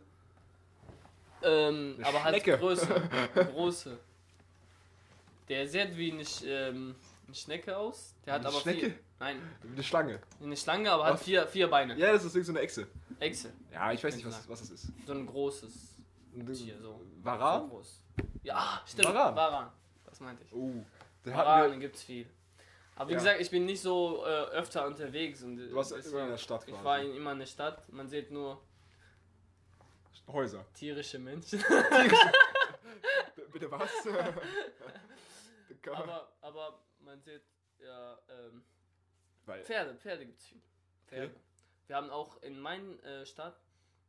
[1.44, 2.58] Ähm, Eine aber halt Schnecke.
[2.58, 3.02] größer.
[3.54, 3.98] große.
[5.50, 6.96] Der sieht wie Sch- ähm,
[7.26, 8.16] eine Schnecke aus.
[8.26, 8.80] Der hat Eine aber Schnecke?
[8.92, 9.00] vier.
[9.20, 10.20] Nein, eine Schlange.
[10.42, 11.24] eine Schlange, aber hat Was?
[11.24, 11.98] vier, vier Beine.
[11.98, 12.88] Ja, das ist irgendwie so eine Echse.
[13.20, 13.54] Echse.
[13.72, 14.92] Ja, ich weiß nicht, was, was das ist.
[15.06, 15.96] So ein großes
[16.54, 17.00] Tier, so.
[17.00, 17.70] So Varan?
[17.70, 18.02] groß.
[18.44, 19.08] Ja, stimmt.
[19.08, 19.36] Varan.
[19.36, 19.72] Varan.
[20.06, 20.54] Das meinte ich.
[20.54, 20.86] Oh.
[21.24, 22.28] Varanen hatten wir, gibt's viel.
[22.98, 23.20] Aber wie Ja.
[23.20, 25.42] gesagt, ich bin nicht so äh, öfter unterwegs.
[25.44, 26.84] Und du warst immer in der Stadt Ich quasi.
[26.86, 27.92] war in, immer in der Stadt.
[27.92, 28.62] Man sieht nur
[30.28, 30.66] Häuser.
[30.74, 31.60] tierische Menschen.
[33.36, 33.90] B- Bitte was?
[35.94, 37.44] aber, aber man sieht
[37.80, 38.64] ja ähm,
[39.46, 39.96] Weil, Pferde.
[39.96, 40.62] Pferde gibt's viel.
[41.08, 41.28] Pferde.
[41.28, 41.36] Okay.
[41.88, 43.60] Wir haben auch in meiner äh, Stadt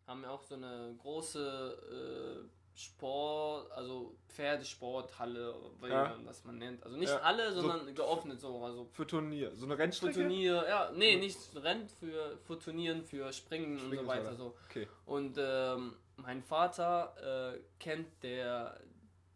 [0.07, 6.09] haben wir auch so eine große äh, Sport, also Pferdesporthalle, wie Ja.
[6.11, 6.83] man das man nennt.
[6.85, 7.19] Also nicht Ja.
[7.21, 8.63] alle, So- sondern geöffnet so.
[8.65, 9.55] Also für Turnier.
[9.57, 10.15] So eine für Rennstrecke?
[10.21, 14.11] Turnier, ja, nee, nicht Rennen, für, für Turnieren, für Springen, und Springen so und so
[14.11, 14.25] weiter.
[14.27, 14.37] weiter.
[14.37, 14.55] So.
[14.69, 14.89] Okay.
[15.07, 18.79] Und ähm, mein Vater äh, kennt der,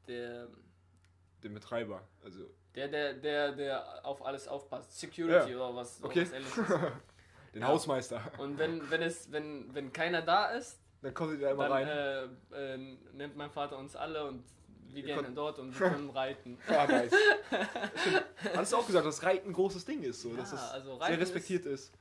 [0.07, 0.49] der,
[1.43, 2.07] Den Betreiber.
[2.23, 2.51] Also.
[2.87, 4.99] Der, der, der, der auf alles aufpasst.
[4.99, 5.57] Security Ja.
[5.57, 6.23] oder was, Okay.
[6.23, 6.65] was ähnliches.
[7.55, 7.69] Den Ja.
[7.69, 8.23] Hausmeister.
[8.39, 11.89] Und wenn, wenn es, wenn, wenn keiner da ist, Dann kommt ihr immer dann rein.
[11.89, 14.45] äh, äh, nimmt mein Vater uns alle und
[14.93, 16.59] wir gehen konnt- dort und wir können reiten.
[16.69, 17.13] Ja, nice.
[18.01, 18.25] Stimmt.
[18.57, 20.99] Hast du auch gesagt, dass Reiten ein großes Ding ist, so, dass Ja, es also
[21.01, 21.93] sehr respektiert ist.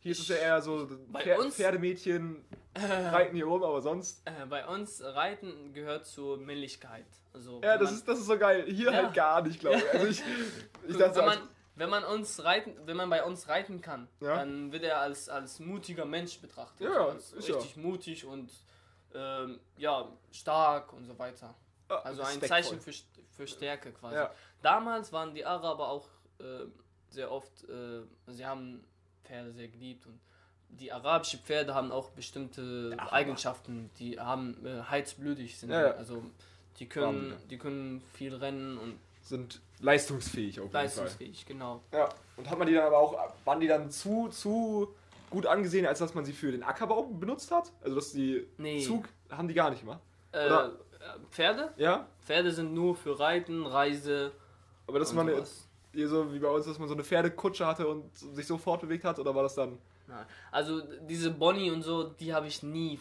[0.00, 2.44] Hier ist es ja eher so, Bei Pfer uns- Pferdemädchen
[2.76, 4.22] reiten hier rum, aber sonst.
[4.26, 7.06] Äh, bei uns Reiten gehört zur Männlichkeit.
[7.32, 8.64] Also Ja, das man- ist, das ist so geil.
[8.68, 8.96] Hier Ja.
[9.04, 9.90] halt gar nicht, glaube ich.
[9.92, 10.22] Also ich,
[10.88, 11.38] ich dachte, wenn man,
[11.74, 14.36] wenn man uns reiten, wenn man bei uns reiten kann, Ja.
[14.36, 16.80] dann wird er als, als mutiger Mensch betrachtet.
[16.88, 17.56] Ja, als ist ja.
[17.56, 18.50] richtig mutig und
[19.14, 21.54] ähm, ja, stark und so weiter.
[21.88, 22.40] ah, Also ein.
[22.42, 22.92] Zeichen für,
[23.36, 24.16] für Stärke quasi.
[24.16, 24.30] Ja.
[24.62, 26.08] Damals waren die Araber auch
[26.40, 26.66] äh,
[27.08, 28.84] sehr oft, äh, sie haben
[29.28, 30.18] Pferde sehr geliebt und
[30.70, 33.12] die arabischen Pferde haben auch bestimmte Araber.
[33.12, 35.70] Eigenschaften, die haben äh, heizblütig sind.
[35.70, 35.90] Ja, ja.
[35.92, 36.22] Also
[36.78, 37.48] die können, die.
[37.48, 40.82] die können viel rennen und Sind leistungsfähig auf jeden Fall.
[40.84, 41.82] leistungsfähig, genau.
[41.92, 42.08] Ja.
[42.36, 44.94] Und hat man die dann aber auch, waren die dann zu, zu
[45.30, 47.72] gut angesehen, als dass man sie für den Ackerbau benutzt hat?
[47.82, 48.82] Also dass die Nee.
[48.84, 50.00] Zug, haben die gar nicht gemacht.
[50.32, 50.48] Äh,
[51.30, 51.72] Pferde?
[51.76, 52.06] Ja?
[52.24, 54.32] Pferde sind nur für Reiten, Reise
[54.86, 55.67] Aber dass man sowas.
[56.06, 59.18] So wie bei uns, dass man so eine Pferdekutsche hatte und sich so fortbewegt hat,
[59.18, 59.78] oder war das dann.
[60.06, 60.24] Nein.
[60.50, 62.98] Also diese Bonnie und so, die habe ich nie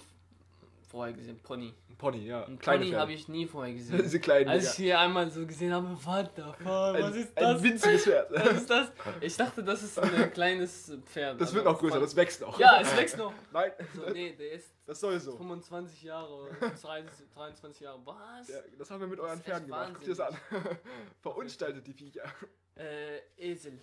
[0.90, 1.40] vorher gesehen.
[1.44, 1.74] Pony.
[1.90, 2.46] Ein Pony, ja.
[2.46, 4.00] Ein Pony habe ich nie vorher gesehen.
[4.04, 7.38] Diese kleinen Als ich hier einmal so gesehen habe, what the fuck, was ein, ist
[7.38, 7.64] ein das?
[7.64, 8.32] winziges Pferd.
[8.32, 8.92] Was ist das?
[9.22, 11.42] Ich dachte, das ist ein kleines Pferd.
[11.42, 12.60] Das wird noch größer, das wächst noch.
[12.60, 13.34] Ja, es wächst noch.
[13.52, 15.36] Nein, So, nee, der ist das soll so.
[15.36, 18.00] 25 Jahre, 30, 23 Jahre.
[18.06, 18.48] Was?
[18.48, 19.94] Ja, das haben wir mit euren Pferden gemacht.
[19.94, 20.38] Guckt ihr das an.
[21.20, 22.24] Verunstaltet die Viecher.
[22.78, 23.80] Äh, Esel.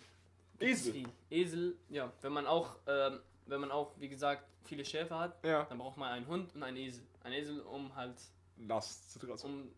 [0.60, 0.92] Esel?
[0.92, 1.08] Viel.
[1.30, 2.12] Esel, ja.
[2.20, 5.64] Wenn man auch, ähm, wenn man auch, wie gesagt, viele Schäfer hat, Ja.
[5.64, 7.02] dann braucht man einen Hund und einen Esel.
[7.22, 8.14] Ein Esel, um halt,
[8.56, 9.50] Last zu draußen.
[9.50, 9.68] um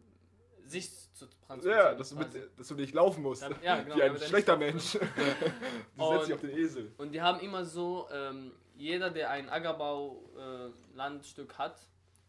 [0.64, 1.78] sich zu transportieren.
[1.78, 3.40] Ja, dass du, mit, dass du nicht laufen musst.
[3.42, 4.92] Dann- ja, genau, Wie ein er schlechter Mensch.
[4.92, 5.52] du setzt dich
[5.96, 6.92] Und- auf den Esel.
[6.98, 11.80] Und die haben immer so, ähm, jeder, der ein Ackerbau-Landstück äh, hat,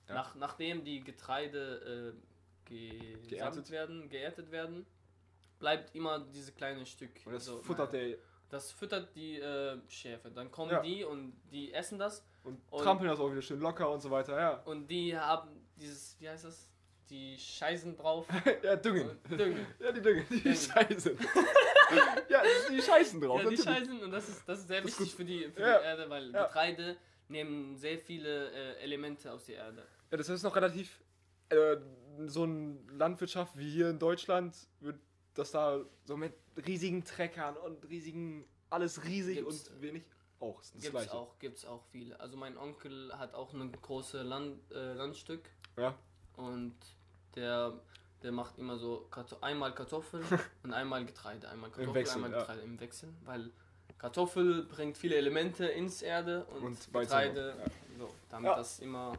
[0.07, 0.13] Ja.
[0.15, 4.85] nach, nachdem die Getreide äh, ge geerntet werden, geerntet werden,
[5.59, 7.11] bleibt immer diese kleine Stück.
[7.25, 8.17] Und das so, futtert der
[8.49, 10.31] Das füttert die äh, Schäfe.
[10.31, 10.81] Dann kommen Ja.
[10.81, 12.23] die und die essen das.
[12.43, 14.39] und, Und- trampeln das auch wieder schön locker und so weiter.
[14.39, 16.69] Ja, Und die haben dieses, wie heißt das?
[17.09, 18.25] Die Scheißen drauf.
[18.63, 19.17] ja Düngen.
[19.29, 19.65] Düngen.
[19.79, 20.25] Ja, die Düngen.
[20.29, 20.57] Die Düngen.
[20.57, 21.17] Scheißen.
[22.29, 23.41] ja, die Scheißen drauf.
[23.43, 23.63] Ja, die natürlich.
[23.79, 25.17] Scheißen und das ist, das ist sehr Das ist wichtig gut.
[25.17, 25.79] für, die, für Ja.
[25.79, 26.45] die Erde, weil Ja.
[26.45, 26.97] Getreide
[27.29, 29.85] nehmen sehr viele äh, Elemente aus der Erde.
[30.11, 31.01] Ja, das ist noch relativ.
[31.49, 31.77] Äh,
[32.25, 34.99] so eine Landwirtschaft wie hier in Deutschland wird
[35.37, 36.33] das da so mit
[36.65, 38.45] riesigen Treckern und riesigen.
[38.69, 40.03] Alles riesig Gibt's- und wenig.
[40.39, 41.13] Auch, ist das Gibt's gleiche.
[41.13, 42.19] auch, gibt's auch viele.
[42.19, 45.95] Also mein Onkel hat auch ein großes Land, äh, Landstück Ja.
[46.35, 46.75] und
[47.35, 47.73] der,
[48.21, 50.23] der macht immer so Karto einmal Kartoffeln
[50.63, 51.49] und einmal Getreide.
[51.49, 52.39] Einmal Kartoffel, Wechsel, einmal ja.
[52.41, 53.51] Getreide im Wechsel, weil
[53.97, 57.65] Kartoffel bringt viele Elemente ins Erde und, Und Getreide, ja.
[57.97, 58.55] so, damit Ja.
[58.57, 59.13] das immer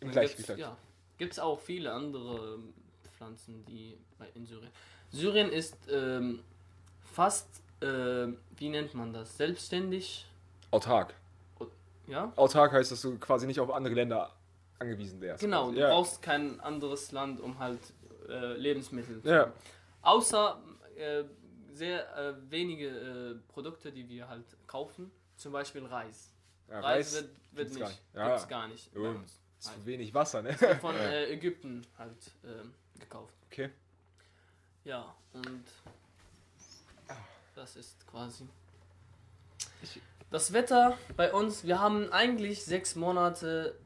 [0.00, 0.48] Im Gleichgewicht.
[0.48, 0.76] gibt's- Ja,
[1.16, 2.58] gibt es auch viele andere
[3.16, 3.96] Pflanzen, die
[4.34, 4.70] in Syrien.
[5.10, 6.42] Syrien ist ähm,
[7.12, 7.48] fast,
[7.80, 10.26] äh, wie nennt man das, selbstständig.
[10.70, 11.14] Autark.
[12.06, 14.30] Ja, Autark heißt, dass du quasi nicht auf andere Länder
[14.78, 15.40] angewiesen wärst.
[15.42, 15.64] genau.
[15.64, 15.74] quasi.
[15.74, 15.90] Du ja.
[15.90, 17.80] brauchst kein anderes Land, um halt
[18.28, 19.52] äh, Lebensmittel zu Ja.
[20.02, 20.58] Außer
[20.96, 21.24] äh,
[21.72, 25.10] sehr äh, wenige äh, Produkte, die wir halt kaufen.
[25.36, 26.32] Zum Beispiel Reis.
[26.68, 27.80] Ja, Reis, wird, wird gibt's nicht.
[27.80, 28.02] gar nicht.
[28.12, 28.48] Gibt's ja.
[28.48, 28.96] gar nicht.
[28.96, 29.40] Uns.
[29.58, 30.54] Ist zu wenig Wasser, ne?
[30.80, 33.34] Von äh, Ägypten halt ähm, gekauft.
[33.50, 33.70] Okay.
[34.88, 35.64] Ja, und
[37.54, 38.48] das ist quasi.
[40.30, 43.78] Das Wetter bei uns, wir haben eigentlich sechs Monate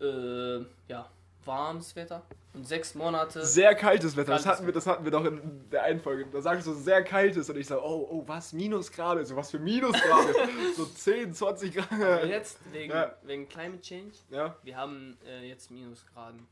[0.00, 1.06] äh, ja,
[1.44, 2.22] warmes Wetter
[2.54, 3.44] und sechs Monate.
[3.44, 4.32] Sehr kaltes Wetter.
[4.32, 6.24] Das Kaltes hatten, wir, das hatten wir doch in der einen Folge.
[6.32, 8.54] Da sagst du sehr kaltes und ich sage, oh, oh, was?
[8.54, 9.26] Minusgrade?
[9.26, 10.34] So, was für Minusgrade?
[10.78, 12.24] so 10, 20 Aber Grad.
[12.24, 13.14] jetzt wegen, Ja.
[13.24, 14.56] wegen Climate Change, Ja.
[14.62, 16.46] wir haben äh, jetzt Minusgraden.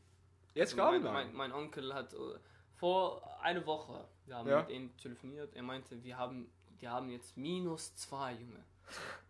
[0.53, 0.99] Jetzt Also gerade?
[0.99, 2.17] mein, mein, mein Onkel hat äh,
[2.79, 4.61] vor einer Woche, wir haben Ja.
[4.61, 6.49] mit ihm telefoniert, er meinte, wir haben,
[6.81, 8.63] die haben jetzt minus zwei, Junge.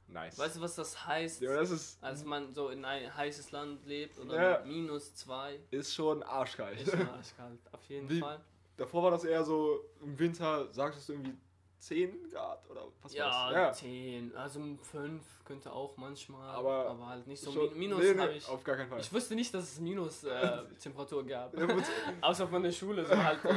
[0.08, 0.38] Nice.
[0.40, 1.42] Weißt du, was das heißt?
[1.42, 4.66] Ja, das ist, als man so in ein heißes Land lebt oder Ja.
[4.66, 6.82] minus zwei, ist schon arschkalt.
[6.82, 7.60] ist schon arschkalt.
[7.72, 8.40] Auf jeden Wie- Fall.
[8.78, 11.36] Davor war das eher so im Winter, sagtest du irgendwie
[11.80, 13.80] 10 Grad oder was Ja, war das?
[13.80, 14.60] 10, also
[14.92, 18.48] 5 könnte auch manchmal, Aber aber, halt nicht so min- minus nee, nee, habe ich.
[18.50, 19.00] Auf gar keinen Fall.
[19.00, 21.58] Ich wusste nicht, dass es minus äh, Temperatur gab.
[21.58, 21.68] Ja.
[22.22, 23.40] Außer von der Schule so halt.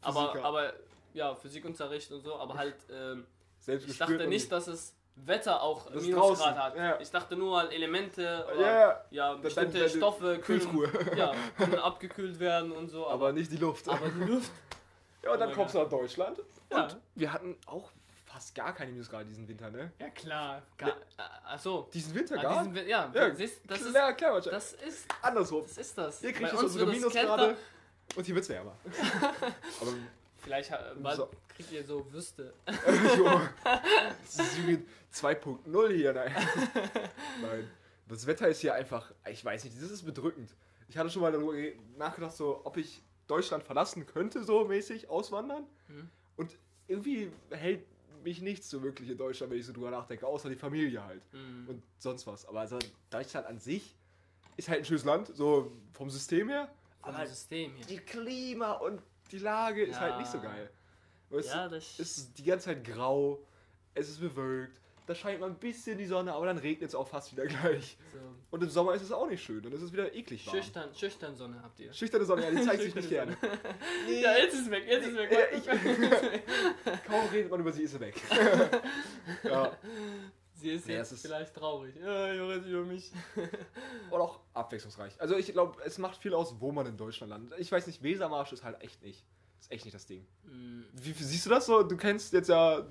[0.00, 0.72] Äh, aber, aber
[1.12, 3.26] ja, Physikunterricht und so, aber halt ähm,
[3.58, 6.76] Selbst ich dachte nicht, dass es Wetter auch Das Minusgrad hat.
[6.76, 7.00] ja.
[7.00, 9.04] Ich dachte nur halt Elemente oder Ja, ja.
[9.10, 13.56] ja, bestimmte deine Stoffe können, ja, können abgekühlt werden und so, Aber aber, nicht die
[13.56, 13.88] Luft.
[13.88, 14.52] aber die Luft.
[15.24, 16.38] ja, und dann Oh kommst du nach Deutschland.
[16.70, 16.84] Ja.
[16.84, 17.90] Und wir hatten auch
[18.26, 19.90] fast gar keine Minusgrade diesen Winter, ne?
[19.98, 20.62] Ja klar.
[20.76, 20.96] Gar,
[21.46, 21.88] Achso.
[21.94, 24.78] Diesen Winter Ah, gar diesen ja, Ja, siehst, das, klar, klar, ist, wahrscheinlich.
[24.80, 25.62] das ist Andersrum.
[25.62, 26.22] das ist das.
[26.22, 27.56] Ihr kriegt uns unsere Minusgrade
[28.16, 28.76] Und hier wird's wärmer.
[29.80, 29.92] Aber
[30.40, 31.30] Vielleicht äh, So.
[31.48, 32.06] kriegt ihr so.
[33.16, 36.32] Junge, das ist Syrien 2.0 hier, nein.
[37.42, 37.70] Nein.
[38.08, 40.54] Das Wetter ist hier einfach, ich weiß nicht, das ist bedrückend.
[40.88, 45.10] Ich hatte schon mal darüber ge- nachgedacht, so, ob ich Deutschland verlassen könnte, so mäßig
[45.10, 45.66] auswandern.
[45.88, 46.08] Mhm.
[46.38, 47.84] Und irgendwie hält
[48.24, 51.22] mich nichts so wirklich in Deutschland, wenn ich so drüber nachdenke, außer die Familie halt.
[51.32, 51.68] Mhm.
[51.68, 52.46] Und sonst was.
[52.46, 52.78] Aber also
[53.10, 53.94] Deutschland an sich
[54.56, 56.68] ist halt ein schönes Land, so vom System her.
[57.00, 57.86] Vom Aber halt System hier.
[57.86, 60.44] die Klima und die Lage ist halt nicht so Ja.
[60.44, 60.70] geil.
[61.30, 63.44] Weißt Ja, es ist die ganze Zeit grau,
[63.94, 67.08] es ist bewölkt, da scheint mal ein bisschen die Sonne, aber dann regnet es auch
[67.08, 67.96] fast wieder gleich.
[68.12, 68.18] So.
[68.50, 70.56] Und im Sommer ist es auch nicht schön, dann ist es wieder eklig warm.
[70.56, 71.92] Schüchtern, schüchtern Sonne habt ihr.
[71.92, 73.36] Schüchterne Sonne, ja, die zeigt sich nicht gerne.
[74.06, 75.30] Nee, Ja, jetzt ist es weg, jetzt ist es weg.
[75.32, 78.20] Ja, ich- kaum redet man über sie, ist sie weg.
[79.44, 79.72] ja.
[80.54, 81.94] Sie ist Nee, jetzt ist- vielleicht traurig.
[81.96, 83.12] Ja, ich rede über mich.
[84.10, 85.20] Und auch abwechslungsreich.
[85.20, 87.58] Also ich glaube, es macht viel aus, wo man in Deutschland landet.
[87.58, 89.24] Ich weiß nicht, Wesermarsch ist halt echt nicht.
[89.60, 90.26] Ist echt nicht das Ding.
[90.44, 90.84] Mhm.
[90.94, 91.82] Wie siehst du das so?
[91.82, 92.84] Du kennst jetzt ja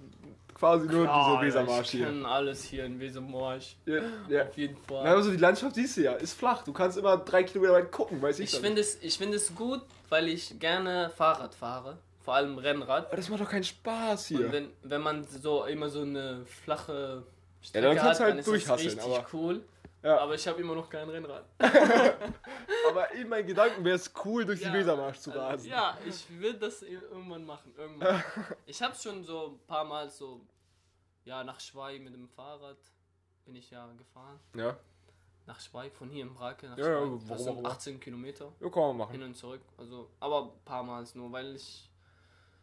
[0.58, 2.06] quasi nur diese Wesermarsch ich hier.
[2.08, 3.76] kenne alles hier in Wesermarsch.
[3.86, 4.43] Ja, ja.
[4.43, 5.04] Auf jeden Fall.
[5.04, 6.63] Na, also die Landschaft siehst du ja, ist flach.
[6.63, 8.62] Du kannst immer drei Kilometer weit gucken, weiß ich, Ich dann.
[8.62, 11.98] finde es, ich finde es gut, weil ich gerne Fahrrad fahre.
[12.24, 13.08] Vor allem Rennrad.
[13.08, 14.52] Aber das macht doch keinen Spaß Und hier.
[14.52, 18.39] wenn, wenn man so immer so eine flache Ja, Strecke dann kannst hat, halt dann
[18.39, 19.62] ist durchhasseln, das richtig aber- cool.
[20.08, 20.20] Ja.
[20.20, 21.43] Aber ich habe immer noch kein Rennrad.
[22.89, 25.70] Aber in meinen Gedanken wäre es cool, durch Ja, die Wesermarsch zu also, rasen.
[25.70, 27.74] Ja, ich will das irgendwann machen.
[27.78, 28.24] Irgendwann.
[28.65, 30.39] ich habe schon so ein paar Mal so,
[31.26, 32.78] ja, nach Schweig mit dem Fahrrad
[33.46, 34.39] bin ich ja gefahren.
[34.56, 34.78] Ja,
[35.46, 37.10] Nach Schweig, von hier im Brake nach Ja, ja, Schweig.
[37.28, 37.70] warum auch sind immer.
[37.70, 39.12] 18 Kilometer ja kann man machen.
[39.12, 39.62] hin und zurück.
[39.78, 41.89] Also, aber ein paar Mal nur, weil ich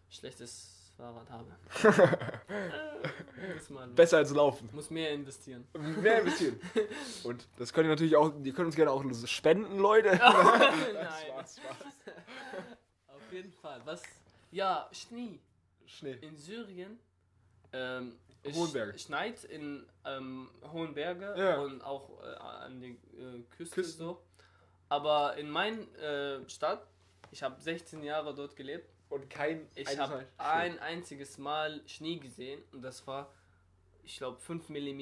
[0.08, 1.48] schlechtes Fahrrad habe.
[2.48, 4.68] äh, Besser als laufen.
[4.72, 5.66] muss mehr investieren.
[6.00, 6.58] Mehr investieren.
[7.24, 10.08] Und das könnt ihr natürlich auch, ihr könnt uns gerne auch spenden, Leute.
[10.16, 11.86] Nein, Spaß, Spaß.
[13.08, 13.80] auf jeden Fall.
[13.84, 14.02] Was?
[14.50, 15.40] Ja, Schnee.
[15.86, 16.14] Schnee.
[16.20, 16.98] In Syrien
[17.72, 18.16] ähm,
[18.54, 18.98] Hohenberge.
[18.98, 21.60] schneit in ähm, Hohenberge Ja.
[21.60, 24.06] und auch äh, an der äh, Küste Küsten.
[24.06, 24.22] so.
[24.88, 26.86] Aber in meiner äh, Stadt,
[27.30, 30.44] ich habe 16 Jahre dort gelebt, Und kein ich einziges habe Mal Schnee.
[30.44, 33.30] ein einziges Mal Schnee gesehen und das war,
[34.02, 35.00] ich glaube, 5 mm.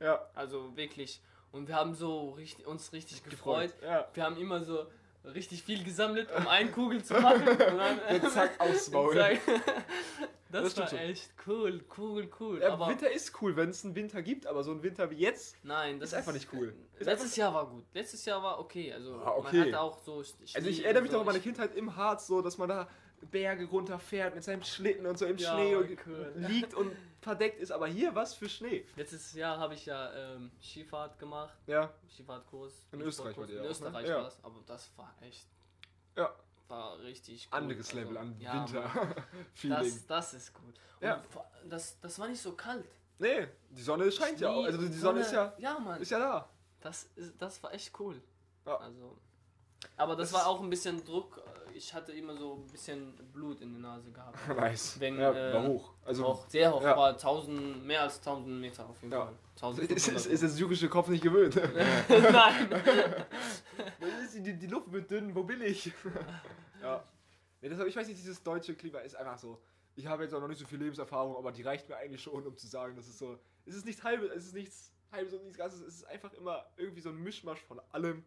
[0.00, 1.20] Ja, Also wirklich.
[1.52, 3.72] Und wir haben so richtig, uns richtig gefreut.
[3.80, 4.08] Ja.
[4.12, 4.86] Wir haben immer so
[5.24, 7.46] richtig viel gesammelt, um eine Kugel zu machen.
[7.48, 9.14] Und dann, zack, aufs Maul.
[10.62, 10.98] Das, war schon.
[10.98, 12.60] echt cool, cool, cool.
[12.60, 15.16] Ja, aber Winter ist cool, wenn es einen Winter gibt, aber so ein Winter wie
[15.16, 16.74] jetzt, nein, das ist einfach nicht cool.
[16.98, 17.84] Ist Letztes Jahr war gut.
[17.92, 18.92] Letztes Jahr war okay.
[18.92, 19.56] Also Ah, okay.
[19.58, 20.22] man hatte auch so.
[20.22, 21.16] Schnee also ich erinnere mich so.
[21.18, 22.88] noch an meine Kindheit im Harz, so, dass man da
[23.30, 26.32] Berge runterfährt mit seinem Schlitten und so im Ja, Schnee und cool.
[26.36, 28.84] liegt und verdeckt ist, aber hier was für Schnee.
[28.96, 31.56] Letztes Jahr habe ich ja ähm, Skifahrt gemacht.
[31.66, 32.86] Ja, Skifahrtkurs.
[32.92, 33.68] In Österreich war der In ne?
[33.68, 34.16] Österreich Ja.
[34.16, 34.38] war das.
[34.44, 35.46] Aber das war echt.
[36.16, 36.34] ja,
[36.68, 37.58] War richtig cool.
[37.58, 39.78] anderes Level an ja, Winter-Feeling.
[40.06, 40.64] Das, das ist gut.
[40.64, 41.22] Und Ja.
[41.68, 42.86] das, das war nicht so kalt.
[43.18, 44.62] Nee, die Sonne scheint ja auch.
[44.62, 46.00] Schnee Also die und Sonne ist ja, Ja, Mann.
[46.00, 46.48] ist ja da.
[46.80, 48.20] Das, ist, das war echt cool.
[48.66, 48.76] Ja.
[48.78, 49.18] Also,
[49.96, 51.40] aber das, Das- war auch ein bisschen Druck.
[51.76, 54.38] Ich hatte immer so ein bisschen Blut in der Nase gehabt.
[54.56, 54.98] Nice.
[55.00, 55.92] Wenn, ja, äh, war hoch.
[56.04, 56.96] Also auch sehr hoch, ja.
[56.96, 59.24] war 1000, mehr als 1000 Meter auf jeden Ja.
[59.26, 59.34] Fall.
[59.34, 60.16] ist, 1500.
[60.16, 61.56] ist, ist der syrische Kopf nicht gewöhnt.
[62.08, 62.68] Nein.
[64.44, 65.92] die, die Luft wird dünn, wo bin ich?
[66.80, 67.02] ja.
[67.60, 69.60] Nee, deshalb, ich weiß nicht, dieses deutsche Klima ist einfach so.
[69.96, 72.46] Ich habe jetzt auch noch nicht so viel Lebenserfahrung, aber die reicht mir eigentlich schon,
[72.46, 73.38] um zu sagen, das ist so.
[73.64, 76.66] Es ist nichts halbes, es ist nichts halbes und nichts Ganzes, es ist einfach immer
[76.76, 78.24] irgendwie so ein Mischmasch von allem.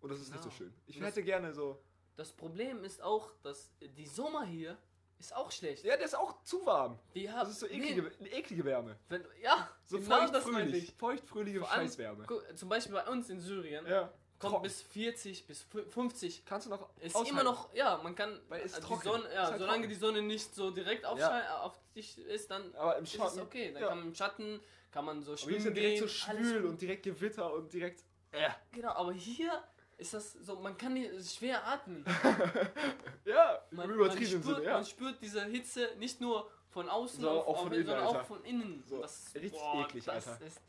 [0.00, 0.58] Und das ist nicht so Genau.
[0.58, 0.74] schön.
[0.86, 1.80] Ich das- hätte gerne so.
[2.18, 4.76] Das Problem ist auch, dass die Sommer hier
[5.20, 5.84] ist auch schlecht.
[5.84, 6.98] Ja, der ist auch zu warm.
[7.14, 8.96] Die haben, Das ist so eklige, eine eklige Wärme.
[9.08, 10.84] wenn, ja, So genau feuchtfröhlich.
[10.88, 10.94] ich.
[10.96, 12.26] Feuchtfröhliche Scheißwärme.
[12.56, 14.12] Zum Beispiel bei uns in Syrien Ja.
[14.40, 14.62] kommt Trocken.
[14.64, 17.30] bis 40, bis fü- 50 Kannst du noch Ist aushalten.
[17.30, 19.02] immer noch, ja, man kann, Weil es die trocken.
[19.04, 19.88] Sonne, Ist ja, halt solange trocken.
[19.90, 21.28] die Sonne nicht so direkt auf, Ja.
[21.28, 23.72] Schein- auf dich ist, dann Aber im ist es okay.
[23.72, 23.88] Dann ja.
[23.90, 26.08] kann man im Schatten, kann man so Aber hier ist ja schwimmen direkt gehen.
[26.08, 28.02] so schwül und direkt Gewitter und direkt.
[28.32, 28.56] ja.
[28.72, 29.62] Genau, aber hier
[29.98, 32.04] ist das so, man kann hier schwer atmen.
[33.24, 34.72] Ja, Man, im man, spürt, Sinne, ja.
[34.74, 38.24] man spürt diese Hitze nicht nur von außen, Sondern auf, auch von innen, sondern auch
[38.24, 38.84] von innen.
[38.86, 40.46] So, das ist, richtig boah, eklig, das Alter.
[40.46, 40.60] Ist,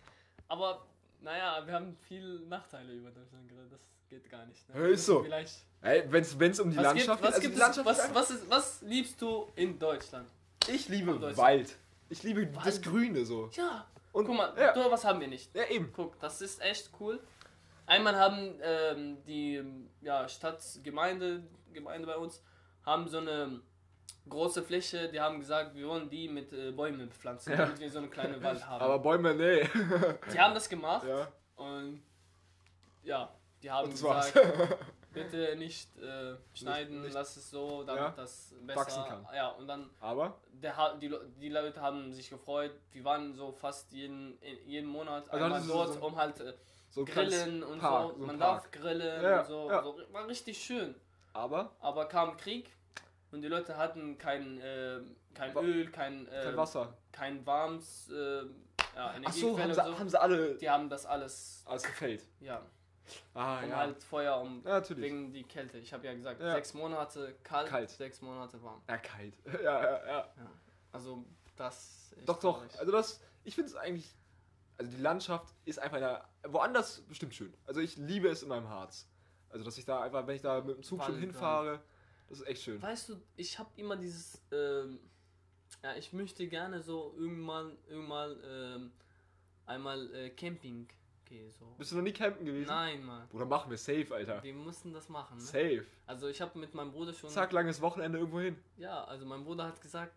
[0.47, 0.85] aber,
[1.21, 3.71] naja, wir haben viel Nachteile über Deutschland geredet.
[3.71, 4.67] Das geht gar nicht.
[4.69, 4.81] Ne?
[4.81, 5.23] Ja, ist so.
[5.23, 8.29] Vielleicht Ey, wenn's, wenn's um die Was Landschaft was, also es, was, ist einfach- was,
[8.31, 10.29] ist, was liebst du in Deutschland?
[10.67, 11.37] Ich liebe Deutschland.
[11.37, 11.75] Wald.
[12.09, 12.83] Ich liebe das Wald.
[12.83, 13.49] Grüne so.
[13.53, 15.55] Ja, Und guck mal, ja, was haben wir nicht.
[15.55, 15.93] ja, eben.
[15.95, 17.21] Guck, das ist echt cool.
[17.89, 19.63] Einmal haben ähm, die
[20.01, 22.43] ja, Stadtgemeinde Gemeinde bei uns
[22.85, 23.61] haben so eine
[24.27, 27.57] große Fläche, die haben gesagt, wir wollen die mit äh, Bäumen bepflanzen, Ja.
[27.59, 28.81] damit wir so eine kleine Wald haben.
[28.81, 29.67] Aber Bäume, nee.
[30.33, 32.01] die haben das gemacht ja, und
[33.03, 33.29] ja,
[33.61, 34.33] die haben gesagt,
[35.13, 39.27] bitte nicht äh, schneiden, nicht- lass es so, damit Ja, das besser wachsen kann.
[39.35, 42.71] Ja, und dann Aber, der, die, die Leute haben sich gefreut.
[42.91, 46.53] Wir waren so fast jeden, jeden Monat Also einmal dort, so- um halt äh,
[46.89, 48.19] so grillen und Park, so.
[48.19, 48.63] so Man Park.
[48.63, 49.69] darf grillen Ja, und so.
[49.69, 49.83] ja.
[49.83, 49.97] so.
[50.11, 50.95] War richtig schön.
[51.33, 52.75] Aber, Aber kam Krieg
[53.31, 54.99] und die Leute hatten kein, äh,
[55.33, 56.93] kein Wa- Öl, kein, äh, kein Wasser.
[57.11, 58.41] kein warmes äh,
[58.95, 59.99] ja, Ach so, haben sie, so.
[59.99, 62.25] haben sie alle Die haben das alles, alles gefällt.
[62.39, 62.61] ja,
[63.33, 63.77] Ah, um ja.
[63.77, 65.03] halt Feuer, um ja, natürlich.
[65.03, 65.77] wegen die Kälte.
[65.77, 66.53] Ich habe ja gesagt, Ja.
[66.53, 67.89] sechs Monate kalt, Kalt.
[67.91, 68.81] sechs Monate warm.
[68.87, 69.35] Ja, kalt.
[69.63, 70.27] Ja, ja, ja.
[70.91, 71.23] Also
[71.55, 72.55] das ist Doch, doch.
[72.57, 72.79] traurig.
[72.79, 74.11] Also das, ich finde es eigentlich,
[74.79, 77.53] also die Landschaft ist einfach eine, woanders bestimmt schön.
[77.67, 79.07] Also ich liebe es in meinem Harz.
[79.49, 81.81] Also dass ich da einfach, wenn ich da mit dem Zug schon Wald, hinfahre,
[82.29, 82.81] das ist echt schön.
[82.81, 84.99] Weißt du, ich habe immer dieses, ähm,
[85.83, 88.91] ja, ich möchte gerne so irgendwann, irgendwann ähm,
[89.65, 90.87] einmal äh, Camping
[91.25, 91.51] gehen.
[91.51, 91.65] So.
[91.77, 92.67] Bist du noch nie campen gewesen?
[92.67, 93.27] Nein, Mann.
[93.27, 94.41] Bruder, machen wir safe, Alter.
[94.43, 95.37] Wir mussten das machen.
[95.37, 95.43] Ne?
[95.43, 95.85] Safe.
[96.07, 97.29] Also ich habe mit meinem Bruder schon.
[97.29, 98.57] Zack, langes Wochenende irgendwo hin.
[98.77, 100.13] Ja, also mein Bruder hat gesagt,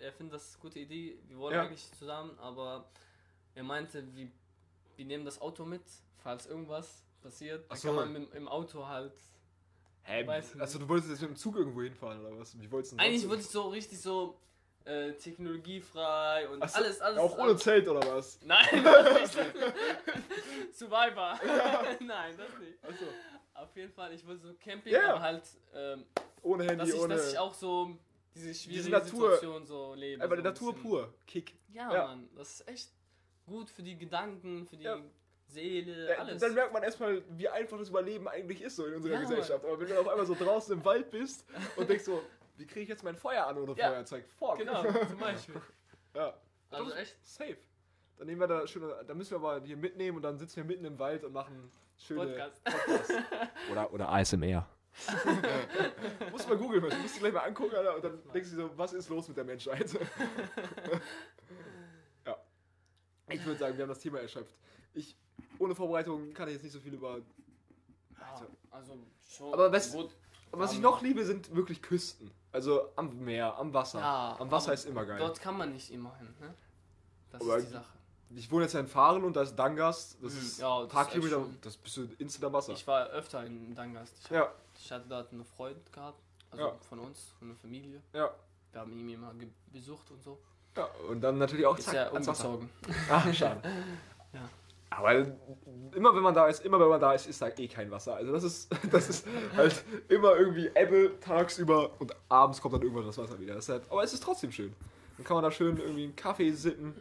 [0.00, 1.18] er findet das eine gute Idee.
[1.28, 1.62] Wir wollen Ja.
[1.62, 2.88] eigentlich zusammen, aber
[3.56, 4.28] er meinte, wir,
[4.94, 5.82] wir nehmen das Auto mit,
[6.22, 7.62] falls irgendwas passiert.
[7.62, 7.88] Dann Ach so.
[7.88, 9.12] kann man mit, im Auto halt.
[10.04, 10.22] Hä?
[10.22, 10.60] Nicht.
[10.60, 12.56] Also du wolltest jetzt mit dem Zug irgendwo hinfahren oder was?
[12.60, 14.38] Wie wolltest du Eigentlich wollte ich so richtig so
[14.84, 17.18] äh, technologiefrei und Ach so, alles, alles.
[17.18, 17.56] Auch ohne.
[17.56, 18.38] Zelt oder was?
[18.44, 19.56] Nein, das nicht.
[20.72, 21.38] Survivor.
[22.00, 22.84] Nein, das nicht.
[22.84, 23.04] Achso.
[23.54, 25.14] Auf jeden Fall, ich wollte so Camping, Ja.
[25.14, 25.42] aber halt,
[25.74, 26.04] ähm,
[26.42, 27.14] Ohne Handy, dass, ich, ohne.
[27.14, 27.96] dass ich auch so
[28.34, 30.22] diese schwierige Natur- Situation so lebe.
[30.22, 30.88] einfach so die Natur bisschen.
[30.90, 31.14] pur.
[31.26, 31.54] Kick.
[31.72, 32.06] Ja, Ja.
[32.08, 32.90] Mann, das ist echt
[33.46, 34.98] gut für die Gedanken, für die Ja.
[35.48, 36.40] Seele, Ja, alles.
[36.40, 39.64] Dann merkt man erstmal, wie einfach das Überleben eigentlich ist so in unserer Ja, Gesellschaft.
[39.64, 42.20] Aber wenn du auf einmal so draußen im Wald bist und denkst so,
[42.56, 43.88] wie kriege ich jetzt mein Feuer an ohne Ja.
[43.90, 44.24] Feuerzeug?
[44.38, 44.58] Fuck.
[44.58, 45.54] Genau, zum Beispiel.
[46.14, 46.34] Ja.
[46.70, 47.56] Also Das- echt Safe.
[48.18, 50.64] Dann nehmen wir da schöne, da müssen wir aber hier mitnehmen und dann sitzen wir
[50.64, 52.64] mitten im Wald und machen schöne Podcast.
[52.64, 53.14] Podcasts.
[53.70, 54.66] Oder, oder ASMR.
[56.32, 58.62] Muss mal googeln, du musst dich gleich mal angucken, Alter, und dann denkst du dir
[58.62, 59.90] so, was ist los mit der Menschheit?
[63.36, 64.54] Ich würde sagen, wir haben das Thema erschöpft.
[64.94, 65.16] Ich,
[65.58, 67.18] ohne Vorbereitung kann ich jetzt nicht so viel über.
[68.18, 69.52] Ja, also schon.
[69.52, 70.10] Aber was- gut.
[70.52, 72.30] Was ich noch liebe, sind wirklich Küsten.
[72.52, 73.98] Also am Meer, am Wasser.
[74.00, 75.18] Ja, am Wasser ist immer geil.
[75.18, 76.54] Dort kann man nicht immer hin, ne?
[77.30, 77.92] Das Aber- ist die Sache.
[78.30, 80.16] Ich wohne jetzt in Fahren und da ist Dangas.
[80.20, 80.38] Das Mhm.
[80.40, 82.72] ist Ja, ein das paar ist echt Kilometer, das bist du instant am Wasser.
[82.72, 84.14] Ich war öfter in Dangast.
[84.24, 86.20] Ich, ja, ich hatte dort einen Freund gehabt,
[86.50, 86.74] also Ja.
[86.88, 88.02] von uns, von der Familie.
[88.14, 88.30] ja,
[88.72, 89.32] Wir haben ihn immer
[89.72, 90.38] besucht und so.
[90.76, 90.88] Ja.
[91.08, 92.70] Und dann natürlich auch Ist zack, ja umgezogen.
[93.10, 93.60] Ah, schade.
[94.32, 94.40] Ja.
[94.90, 95.26] Aber
[95.94, 98.16] immer wenn man da ist, immer wenn man da ist, ist da eh kein Wasser.
[98.16, 103.06] Also das ist, das ist halt immer irgendwie Ebbe tagsüber und abends kommt dann irgendwann
[103.06, 103.54] das Wasser wieder.
[103.54, 104.74] Halt, aber es ist trotzdem schön.
[105.16, 106.94] Dann kann man da schön irgendwie einen Kaffee sippen.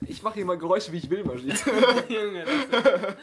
[0.00, 1.64] Ich mache hier mal Geräusche, wie ich will, Majid.
[2.08, 3.16] Junge, das,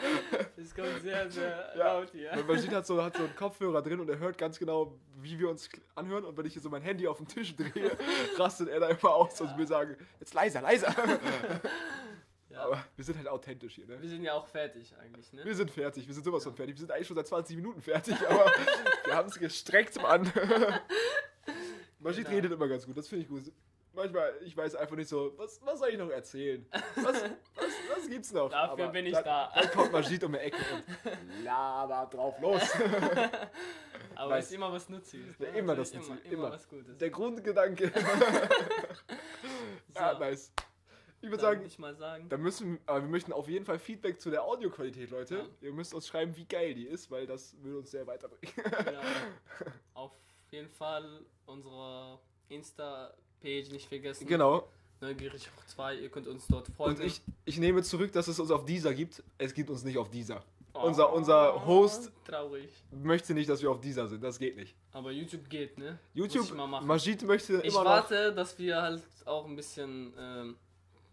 [0.58, 1.94] das kommt sehr, sehr Ja.
[2.00, 2.32] laut hier.
[2.34, 5.38] Weil Majid hat so, hat so einen Kopfhörer drin und er hört ganz genau, wie
[5.38, 6.26] wir uns anhören.
[6.26, 7.92] Und wenn ich hier so mein Handy auf den Tisch drehe,
[8.38, 10.94] rastet er da immer aus und mir sagen, jetzt leiser, leiser.
[12.50, 12.64] Ja.
[12.66, 14.00] Aber wir sind halt authentisch hier, ne?
[14.02, 15.44] Wir sind ja auch fertig eigentlich, ne?
[15.46, 16.76] Wir sind fertig, wir sind sowas von fertig.
[16.76, 18.52] Wir sind eigentlich schon seit 20 Minuten fertig, aber
[19.06, 20.32] wir haben es gestreckt, Mann.
[22.00, 22.30] Majid Genau.
[22.36, 23.52] redet immer ganz gut, das finde ich gut.
[23.96, 26.66] Manchmal, ich weiß einfach nicht so, was, was soll ich noch erzählen?
[26.96, 27.24] Was, was,
[27.96, 28.50] was gibt's noch?
[28.50, 29.52] Dafür bin ich dann, da.
[29.54, 32.62] Dann kommt Majid um die Ecke und laber drauf los.
[34.16, 35.38] Aber es ist immer was Nützliches.
[35.39, 35.58] Ja, Ne?
[35.60, 36.54] immer Natürlich das Nützliche, immer, immer immer.
[36.56, 36.98] was Gutes.
[36.98, 37.91] Der Grundgedanke.
[39.96, 40.52] ja, So, nice.
[41.22, 42.28] Ich würde sagen, ich mal sagen.
[42.28, 45.38] da müssen, aber wir möchten auf jeden Fall Feedback zu der Audioqualität, Leute.
[45.38, 45.46] Ja.
[45.62, 48.54] Ihr müsst uns schreiben, wie geil die ist, weil das würde uns sehr weiterbringen.
[48.91, 49.02] Ja,
[49.94, 50.12] auf
[50.52, 52.20] jeden Fall unsere
[53.44, 54.28] Insta-Page nicht vergessen.
[54.28, 54.68] genau.
[55.02, 57.02] Neugierig hoch 2, ihr könnt uns dort folgen.
[57.02, 59.22] Und ich, ich nehme zurück, dass es uns auf dieser gibt.
[59.38, 60.41] Es gibt uns nicht auf dieser.
[60.74, 62.70] Oh, unser- unser Host- Traurig.
[62.91, 64.24] Möchte nicht, dass wir auf dieser sind.
[64.24, 64.74] Das geht nicht.
[64.94, 66.00] Aber YouTube geht, ne?
[66.14, 66.54] YouTube, ich.
[66.54, 67.89] Majid möchte Ich immer noch.
[67.91, 70.56] warte, dass wir halt auch ein bisschen ähm,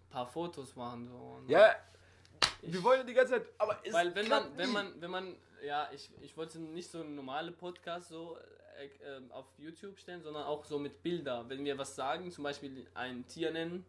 [0.09, 1.09] paar Fotos machen.
[1.09, 1.41] So.
[1.47, 1.53] ne?
[1.53, 1.74] Ja,
[2.62, 3.47] Ich- wir wollen die ganze Zeit.
[3.59, 7.01] Aber es Weil wenn man, wenn man, wenn man, ja, ich, ich wollte nicht so
[7.01, 8.39] einen normalen Podcast so
[8.79, 11.49] äh, auf YouTube stellen, sondern auch so mit Bilder.
[11.49, 13.85] Wenn wir was sagen, zum Beispiel ein Tier nennen,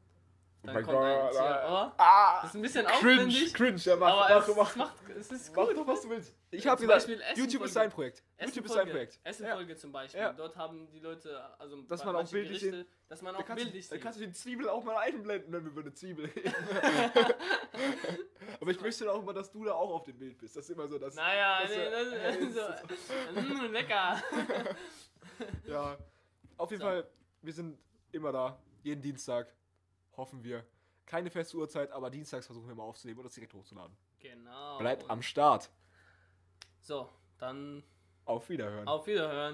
[0.64, 1.42] dann Oh mein kommt ein Gott, Tier.
[1.42, 1.60] ah.
[1.68, 2.42] Aber Ah!
[2.42, 3.78] das ist ein bisschen Cringe, aufwendig, cringe.
[3.78, 5.78] Ja, mach, aber mach, es, mach, macht, es ist mach gut.
[5.78, 6.36] doch, was du willst.
[6.52, 8.24] Ich habe gesagt, Beispiel YouTube ist sein Projekt.
[8.40, 9.20] YouTube ist sein Essenfolge, Projekt.
[9.24, 10.22] Essenfolge zum Beispiel.
[10.22, 10.34] Ja.
[10.34, 13.46] Dort haben die Leute, also Dass man auch bildlich Gerichte, sehen- dass man Da auch
[13.46, 14.04] kannst, bildlich du, da sieht.
[14.04, 16.30] kannst du die Zwiebel auch mal einblenden, wenn wir über eine Zwiebel.
[18.60, 20.56] Aber ich möchte auch immer, dass du da auch auf dem Bild bist.
[20.56, 21.16] Das ist immer so, dass.
[21.16, 24.22] Naja, das, nee, äh, das, so, mm, lecker.
[25.66, 25.98] Ja,
[26.58, 26.88] auf jeden So.
[26.88, 27.08] Fall,
[27.42, 27.78] wir sind
[28.12, 29.48] immer da, jeden Dienstag,
[30.18, 30.66] hoffen wir.
[31.06, 33.96] Keine feste Uhrzeit, aber dienstags versuchen wir mal aufzunehmen oder das direkt hochzuladen.
[34.20, 34.78] Genau.
[34.78, 35.70] Bleibt Und- am Start.
[36.80, 37.84] So, dann
[38.26, 38.88] Auf Wiederhören.
[38.88, 39.50] Auf Wiederhören.